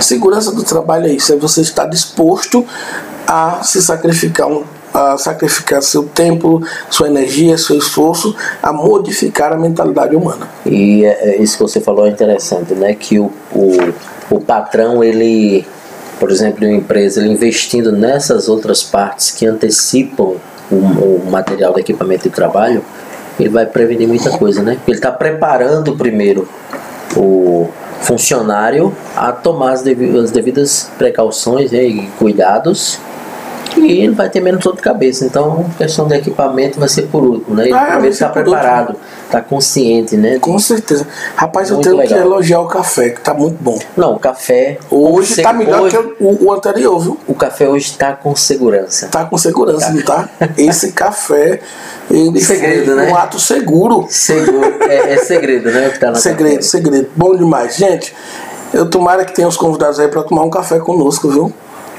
Segurança 0.01 0.53
do 0.53 0.63
trabalho 0.63 1.07
é 1.07 1.13
isso, 1.13 1.33
é 1.33 1.37
você 1.37 1.61
estar 1.61 1.87
disposto 1.87 2.65
a 3.27 3.63
se 3.63 3.81
sacrificar 3.83 4.49
a 4.93 5.19
sacrificar 5.19 5.83
seu 5.83 6.05
tempo, 6.05 6.63
sua 6.89 7.09
energia, 7.09 7.59
seu 7.59 7.77
esforço, 7.77 8.33
a 8.63 8.73
modificar 8.73 9.53
a 9.53 9.57
mentalidade 9.57 10.15
humana. 10.15 10.49
E 10.65 11.05
é, 11.05 11.31
é 11.31 11.43
isso 11.43 11.57
que 11.57 11.65
você 11.65 11.81
falou 11.81 12.07
é 12.07 12.11
interessante, 12.11 12.75
né? 12.75 12.95
Que 12.95 13.19
o, 13.19 13.33
o 13.53 13.93
o 14.31 14.41
patrão 14.41 15.03
ele, 15.03 15.67
por 16.19 16.31
exemplo, 16.31 16.67
uma 16.67 16.77
empresa 16.77 17.21
ele 17.21 17.31
investindo 17.31 17.93
nessas 17.93 18.49
outras 18.49 18.83
partes 18.83 19.31
que 19.31 19.47
antecipam 19.47 20.37
o, 20.71 20.77
o 20.77 21.31
material 21.31 21.73
do 21.73 21.81
equipamento 21.81 22.25
de 22.25 22.31
trabalho, 22.31 22.83
ele 23.39 23.49
vai 23.49 23.67
prevenir 23.67 24.07
muita 24.07 24.31
coisa, 24.31 24.63
né? 24.63 24.79
Ele 24.87 24.97
está 24.97 25.11
preparando 25.11 25.97
primeiro 25.97 26.49
o 27.17 27.69
funcionário 28.01 28.95
a 29.17 29.33
tomar 29.33 29.73
as 29.73 29.83
devidas, 29.83 30.25
as 30.25 30.31
devidas 30.31 30.91
precauções 30.99 31.73
né, 31.73 31.85
e 31.85 32.07
cuidados 32.19 32.99
e 33.77 34.03
ele 34.03 34.15
vai 34.15 34.29
ter 34.31 34.41
menos 34.41 34.63
dor 34.63 34.77
de 34.77 34.83
cabeça. 34.83 35.25
Então, 35.25 35.65
questão 35.77 36.07
do 36.07 36.15
equipamento 36.15 36.79
vai 36.79 36.89
ser 36.89 37.03
por 37.03 37.23
último, 37.25 37.57
né? 37.57 37.65
Ele 37.65 37.73
Ah, 37.73 37.85
primeiro 37.87 38.09
está 38.09 38.27
ser 38.29 38.33
por 38.33 38.43
preparado, 38.45 38.97
está 39.27 39.41
consciente, 39.41 40.17
né? 40.17 40.39
Com 40.39 40.59
certeza. 40.59 41.07
Rapaz, 41.37 41.69
eu 41.71 41.77
Muito 41.77 41.89
tenho 41.91 42.03
que 42.03 42.15
legal. 42.15 42.27
elogiar 42.27 42.61
o 42.61 42.67
café, 42.69 43.11
que 43.11 43.21
tá 43.21 43.35
muito 43.35 43.57
bom. 43.63 43.79
Não, 43.97 44.15
o 44.15 44.19
café 44.19 44.79
Hoje 44.91 45.43
tá 45.43 45.53
melhor 45.53 45.83
hoje- 45.83 45.97
que 45.99 46.25
o, 46.25 46.45
o 46.47 46.53
anterior, 46.53 46.99
viu? 47.01 47.19
o 47.27 47.35
café 47.35 47.69
hoje 47.69 47.87
está 47.91 48.13
com 48.13 48.35
segurança. 48.37 49.09
Tá 49.09 49.25
com 49.25 49.37
segurança, 49.39 49.91
não 49.91 50.03
tá? 50.03 50.29
Esse 50.57 50.93
café, 50.93 51.61
ele 52.11 52.41
Segredo, 52.41 52.87
foi 52.87 52.95
né? 52.97 53.11
um 53.13 53.17
ato 53.17 53.39
seguro. 53.41 54.07
Seguro, 54.09 54.75
é, 54.89 55.15
é 55.15 55.17
segredo, 55.19 55.71
né? 55.71 55.91
Que 55.91 55.99
tá 55.99 56.15
Segredo, 56.15 56.57
café. 56.57 56.63
segredo. 56.63 57.09
Bom 57.17 57.37
demais. 57.37 57.77
Gente, 57.77 58.15
eu 58.73 58.89
tomara 58.89 59.25
que 59.25 59.35
tenha 59.35 59.49
os 59.49 59.57
convidados 59.57 59.99
aí 60.01 60.09
para 60.09 60.23
tomar 60.23 60.43
um 60.43 60.51
café 60.51 60.79
conosco, 60.79 61.29
viu? 61.29 61.53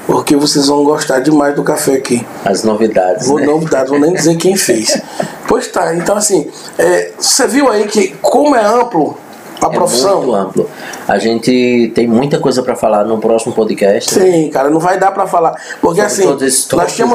Porque 0.06 0.36
vocês 0.36 0.68
vão 0.68 0.84
gostar 0.84 1.18
demais 1.20 1.54
do 1.56 1.62
café 1.64 1.94
aqui. 1.94 2.24
As 2.44 2.62
novidades, 2.62 3.26
Vou 3.26 3.38
né? 3.40 3.46
novidades, 3.46 3.90
vou 3.90 3.98
nem 3.98 4.12
dizer 4.12 4.36
quem 4.36 4.56
fez. 4.56 5.00
Pois 5.48 5.68
tá, 5.68 5.94
então 5.94 6.16
assim, 6.16 6.50
é, 6.76 7.12
você 7.16 7.46
viu 7.46 7.70
aí 7.70 7.86
que 7.86 8.08
como 8.20 8.56
é 8.56 8.64
amplo 8.64 9.16
a 9.62 9.66
É 9.66 9.70
profissão? 9.70 10.16
muito 10.22 10.34
amplo. 10.34 10.70
A 11.06 11.18
gente 11.18 11.92
tem 11.94 12.04
muita 12.08 12.40
coisa 12.40 12.64
para 12.64 12.74
falar 12.74 13.04
no 13.04 13.18
próximo 13.18 13.52
podcast. 13.54 14.18
né? 14.18 14.24
Sim, 14.32 14.50
cara, 14.50 14.68
não 14.70 14.80
vai 14.80 14.98
dar 14.98 15.12
pra 15.12 15.24
falar. 15.28 15.54
Porque 15.80 16.00
Sobre 16.00 16.12
assim, 16.12 16.24
nós 16.24 16.42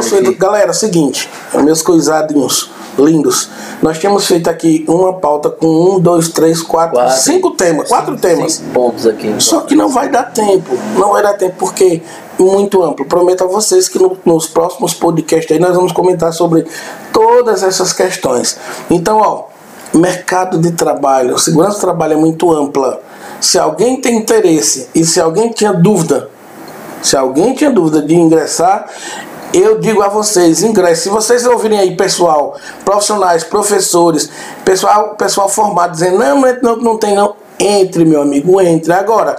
aqui. 0.08 0.15
feito. 0.23 0.34
Galera, 0.39 0.69
é 0.69 0.73
seguinte, 0.73 1.30
meus 1.56 1.82
coisadinhos 1.82 2.71
lindos. 2.97 3.49
Nós 3.82 3.99
tínhamos 3.99 4.25
feito 4.25 4.49
aqui 4.49 4.86
uma 4.88 5.13
pauta 5.13 5.49
com 5.49 5.67
um, 5.67 5.99
dois, 5.99 6.30
três, 6.30 6.62
quatro, 6.62 6.95
Quatro. 6.95 7.17
cinco 7.21 7.51
temas, 7.51 7.89
quatro 7.89 8.12
Cinco- 8.15 8.21
temas. 8.21 8.54
cinco 8.54 8.69
pontos 8.73 9.06
aqui. 9.06 9.36
Só 9.39 9.60
que 9.62 9.75
não 9.75 9.89
vai 9.89 10.08
dar 10.08 10.23
tempo. 10.32 10.77
Não 10.97 11.12
vai 11.12 11.21
dar 11.21 11.34
tempo 11.34 11.56
porque 11.60 12.01
muito 12.41 12.84
amplo. 12.84 13.06
Prometo 13.06 13.43
a 13.43 13.47
vocês 13.47 13.88
que 13.88 13.99
no- 13.99 14.17
nos 14.25 14.47
próximos 14.47 14.93
podcasts 14.93 15.51
aí 15.51 15.60
nós 15.60 15.75
vamos 15.75 15.91
comentar 15.91 16.34
sobre 16.34 16.65
todas 17.13 17.63
essas 17.63 17.93
questões. 17.93 18.58
Então, 18.89 19.19
ó, 19.19 19.43
mercado 19.97 20.58
de 20.58 20.71
trabalho, 20.71 21.38
segurança 21.38 21.77
do 21.77 21.82
trabalho 21.82 22.13
é 22.13 22.17
muito 22.17 22.51
ampla. 22.51 23.01
Se 23.39 23.58
alguém 23.58 23.99
tem 23.99 24.17
interesse 24.17 24.89
e 24.93 25.04
se 25.04 25.19
alguém 25.19 25.49
tinha 25.49 25.73
dúvida, 25.73 26.30
se 27.01 27.17
alguém 27.17 27.54
tinha 27.54 27.71
dúvida 27.71 28.01
de 28.01 28.15
ingressar, 28.15 28.88
eu 29.54 29.80
digo 29.80 30.01
a 30.01 30.08
vocês, 30.08 30.63
ingresse. 30.63 31.04
Se 31.04 31.10
vocês 31.10 31.45
ouvirem 31.45 31.77
aí 31.80 31.97
pessoal, 31.97 32.56
profissionais, 32.86 33.43
professores, 33.43 34.30
pessoal, 34.63 35.15
pessoal 35.15 35.49
formado 35.49 35.91
dizendo, 35.91 36.19
não, 36.19 36.41
não, 36.62 36.75
não, 36.77 36.97
tem 36.97 37.13
não, 37.15 37.36
entre 37.60 38.06
meu 38.06 38.21
amigo, 38.21 38.62
entre. 38.62 38.93
Agora, 38.93 39.38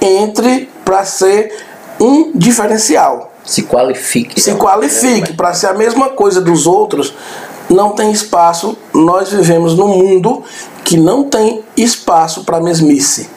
entre 0.00 0.68
para 0.84 1.04
ser 1.04 1.56
um 2.00 2.32
diferencial. 2.34 3.32
Se 3.44 3.62
qualifique. 3.62 4.40
Se 4.40 4.54
qualifique 4.54 5.34
para 5.34 5.52
ser 5.52 5.68
a 5.68 5.74
mesma 5.74 6.10
coisa 6.10 6.40
dos 6.40 6.66
outros. 6.66 7.14
Não 7.68 7.90
tem 7.90 8.10
espaço. 8.10 8.76
Nós 8.92 9.30
vivemos 9.30 9.76
num 9.76 9.88
mundo 9.88 10.42
que 10.84 10.96
não 10.96 11.24
tem 11.24 11.62
espaço 11.76 12.44
para 12.44 12.60
mesmice. 12.60 13.28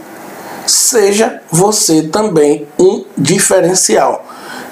Seja 0.66 1.42
você 1.52 2.04
também 2.04 2.68
um 2.80 3.04
diferencial. 3.18 4.26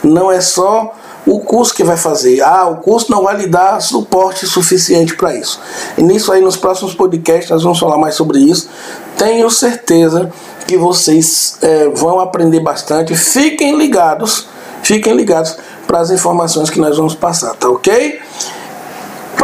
Não 0.04 0.32
é 0.32 0.42
só 0.42 0.94
o 1.26 1.40
curso 1.40 1.74
que 1.74 1.84
vai 1.84 1.98
fazer. 1.98 2.42
Ah, 2.42 2.68
o 2.68 2.78
curso 2.78 3.12
não 3.12 3.24
vai 3.24 3.36
lhe 3.38 3.48
dar 3.48 3.82
suporte 3.82 4.46
suficiente 4.46 5.16
para 5.16 5.36
isso. 5.36 5.60
E 5.98 6.04
nisso 6.04 6.32
aí, 6.32 6.42
nos 6.42 6.56
próximos 6.56 6.94
podcasts, 6.94 7.50
nós 7.50 7.64
vamos 7.64 7.80
falar 7.80 7.98
mais 7.98 8.16
sobre 8.16 8.40
isso. 8.40 8.70
Tenho 9.18 9.50
certeza 9.50 10.32
que 10.68 10.78
vocês 10.78 11.58
eh, 11.62 11.90
vão 11.94 12.20
aprender 12.20 12.60
bastante. 12.60 13.16
Fiquem 13.16 13.78
ligados, 13.78 14.48
fiquem 14.84 15.16
ligados 15.16 15.56
para 15.88 16.00
as 16.00 16.12
informações 16.12 16.70
que 16.70 16.80
nós 16.80 16.98
vamos 16.98 17.16
passar, 17.16 17.54
tá 17.56 17.70
ok? 17.70 18.20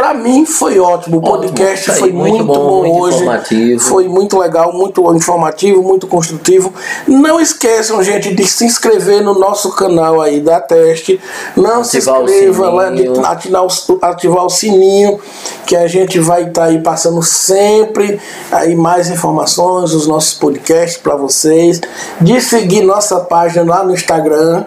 Pra 0.02 0.14
mim 0.14 0.44
foi 0.44 0.80
ótimo. 0.80 1.18
O 1.18 1.20
podcast 1.20 1.92
aí, 1.92 1.96
foi 1.96 2.10
muito 2.10 2.38
muito, 2.38 2.44
bom, 2.44 2.82
bom, 2.82 3.00
hoje. 3.02 3.18
informativo. 3.18 3.80
Foi 3.80 4.08
muito 4.08 4.36
legal, 4.36 4.72
muito 4.72 5.14
informativo, 5.14 5.80
muito 5.80 6.08
construtivo. 6.08 6.74
Não 7.06 7.40
esqueçam, 7.40 8.02
gente, 8.02 8.34
de 8.34 8.44
se 8.44 8.64
inscrever 8.64 9.22
no 9.22 9.32
nosso 9.38 9.70
canal 9.70 10.20
aí 10.20 10.40
da 10.40 10.60
Teste. 10.60 11.20
Não 11.56 11.84
se 11.84 11.98
Ativar 11.98 12.20
o 12.20 12.24
inscreva 12.24 12.70
lá, 12.70 12.90
de 12.90 13.06
ativar 13.06 13.64
o, 13.64 13.68
ativar 14.02 14.44
o 14.44 14.50
sininho, 14.50 15.20
que 15.68 15.76
a 15.76 15.86
gente 15.86 16.18
vai 16.18 16.48
estar 16.48 16.64
aí 16.64 16.80
passando 16.80 17.22
sempre 17.22 18.20
aí 18.50 18.74
mais 18.74 19.08
informações, 19.08 19.94
os 19.94 20.08
nossos 20.08 20.34
podcasts 20.34 21.00
para 21.00 21.14
vocês. 21.14 21.80
De 22.20 22.40
seguir 22.40 22.82
nossa 22.82 23.20
página 23.20 23.72
lá 23.72 23.84
no 23.84 23.94
Instagram, 23.94 24.64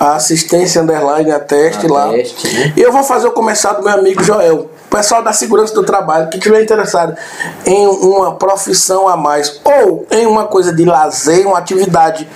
a 0.00 0.14
assistência 0.14 0.80
underline 0.80 1.30
a 1.30 1.38
teste 1.38 1.84
A 1.84 1.92
lá. 1.92 2.08
Teste, 2.08 2.48
né? 2.54 2.72
E 2.74 2.80
eu 2.80 2.90
vou 2.90 3.02
fazer 3.02 3.28
o 3.28 3.32
comercial 3.32 3.74
do 3.74 3.82
meu 3.82 3.92
amigo 3.92 4.24
Joel. 4.24 4.77
Pessoal 4.90 5.22
da 5.22 5.32
segurança 5.32 5.74
do 5.74 5.84
trabalho 5.84 6.30
que 6.30 6.38
estiver 6.38 6.62
interessado 6.62 7.14
em 7.66 7.86
uma 7.86 8.34
profissão 8.34 9.06
a 9.06 9.16
mais 9.16 9.60
ou 9.64 10.06
em 10.10 10.26
uma 10.26 10.46
coisa 10.46 10.72
de 10.72 10.84
lazer, 10.84 11.46
uma 11.46 11.58
atividade 11.58 12.26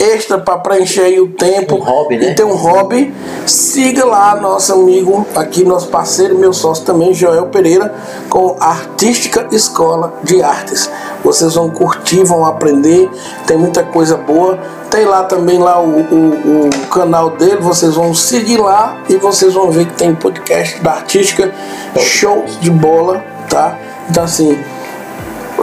extra 0.00 0.38
para 0.38 0.58
preencher 0.58 1.20
o 1.20 1.28
tempo 1.28 1.74
Um 1.76 1.80
hobby, 1.80 2.16
né? 2.16 2.30
e 2.30 2.34
ter 2.34 2.44
um 2.44 2.54
hobby, 2.54 3.14
siga 3.46 4.04
lá 4.04 4.36
nosso 4.36 4.72
amigo, 4.72 5.26
aqui 5.34 5.64
nosso 5.64 5.88
parceiro, 5.88 6.38
meu 6.38 6.52
sócio 6.52 6.84
também, 6.84 7.12
Joel 7.12 7.46
Pereira, 7.46 7.92
com 8.30 8.56
Artística 8.60 9.46
Escola 9.50 10.14
de 10.22 10.42
Artes. 10.42 10.90
Vocês 11.22 11.54
vão 11.54 11.68
curtir, 11.70 12.22
vão 12.24 12.44
aprender, 12.46 13.10
tem 13.46 13.56
muita 13.56 13.82
coisa 13.82 14.16
boa. 14.16 14.58
Tem 14.88 15.04
lá 15.04 15.24
também 15.24 15.58
lá 15.58 15.82
o, 15.82 16.00
o, 16.00 16.68
o 16.68 16.86
canal 16.86 17.30
dele, 17.30 17.56
vocês 17.56 17.94
vão 17.94 18.14
seguir 18.14 18.56
lá 18.56 18.96
e 19.06 19.16
vocês 19.16 19.52
vão 19.52 19.70
ver 19.70 19.84
que 19.86 19.92
tem 19.94 20.14
podcast 20.14 20.80
da 20.80 20.92
Artística, 20.92 21.52
show 21.98 22.44
de 22.60 22.70
bola, 22.70 23.24
tá? 23.48 23.76
Então 24.08 24.24
assim, 24.24 24.58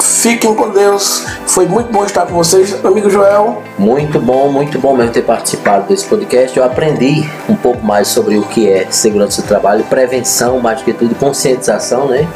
fiquem 0.02 0.54
com 0.54 0.70
Deus. 0.70 1.26
Foi 1.48 1.66
muito 1.66 1.92
bom 1.92 2.06
estar 2.06 2.26
com 2.26 2.34
vocês, 2.34 2.76
amigo 2.84 3.10
Joel. 3.10 3.62
Muito 3.78 4.20
bom, 4.20 4.52
muito 4.52 4.80
bom 4.80 4.96
mesmo 4.96 5.14
ter 5.14 5.22
participado 5.22 5.88
desse 5.88 6.06
podcast. 6.06 6.58
Eu 6.58 6.66
aprendi 6.66 7.30
um 7.48 7.56
pouco 7.56 7.86
mais 7.86 8.08
sobre 8.08 8.38
o 8.38 8.44
que 8.44 8.70
é 8.70 8.88
segurança 8.90 9.42
do 9.42 9.48
trabalho, 9.48 9.84
prevenção, 9.86 10.60
mais 10.60 10.80
do 10.80 10.86
que 10.86 10.94
tudo, 10.94 11.16
conscientização, 11.16 12.08
né? 12.08 12.28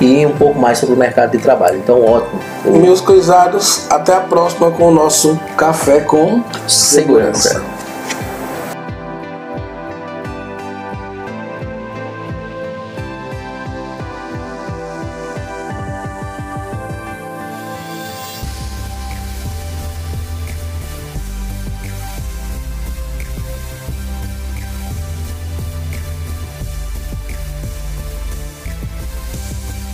E 0.00 0.26
um 0.26 0.36
pouco 0.36 0.58
mais 0.58 0.78
sobre 0.78 0.94
o 0.94 0.98
mercado 0.98 1.32
de 1.32 1.38
trabalho. 1.38 1.78
Então, 1.78 2.02
ótimo. 2.04 2.40
Meus 2.64 3.00
coisados, 3.00 3.86
até 3.90 4.14
a 4.14 4.20
próxima 4.20 4.70
com 4.70 4.88
o 4.88 4.90
nosso 4.90 5.38
Café 5.56 6.00
com 6.00 6.42
Segurança. 6.66 7.62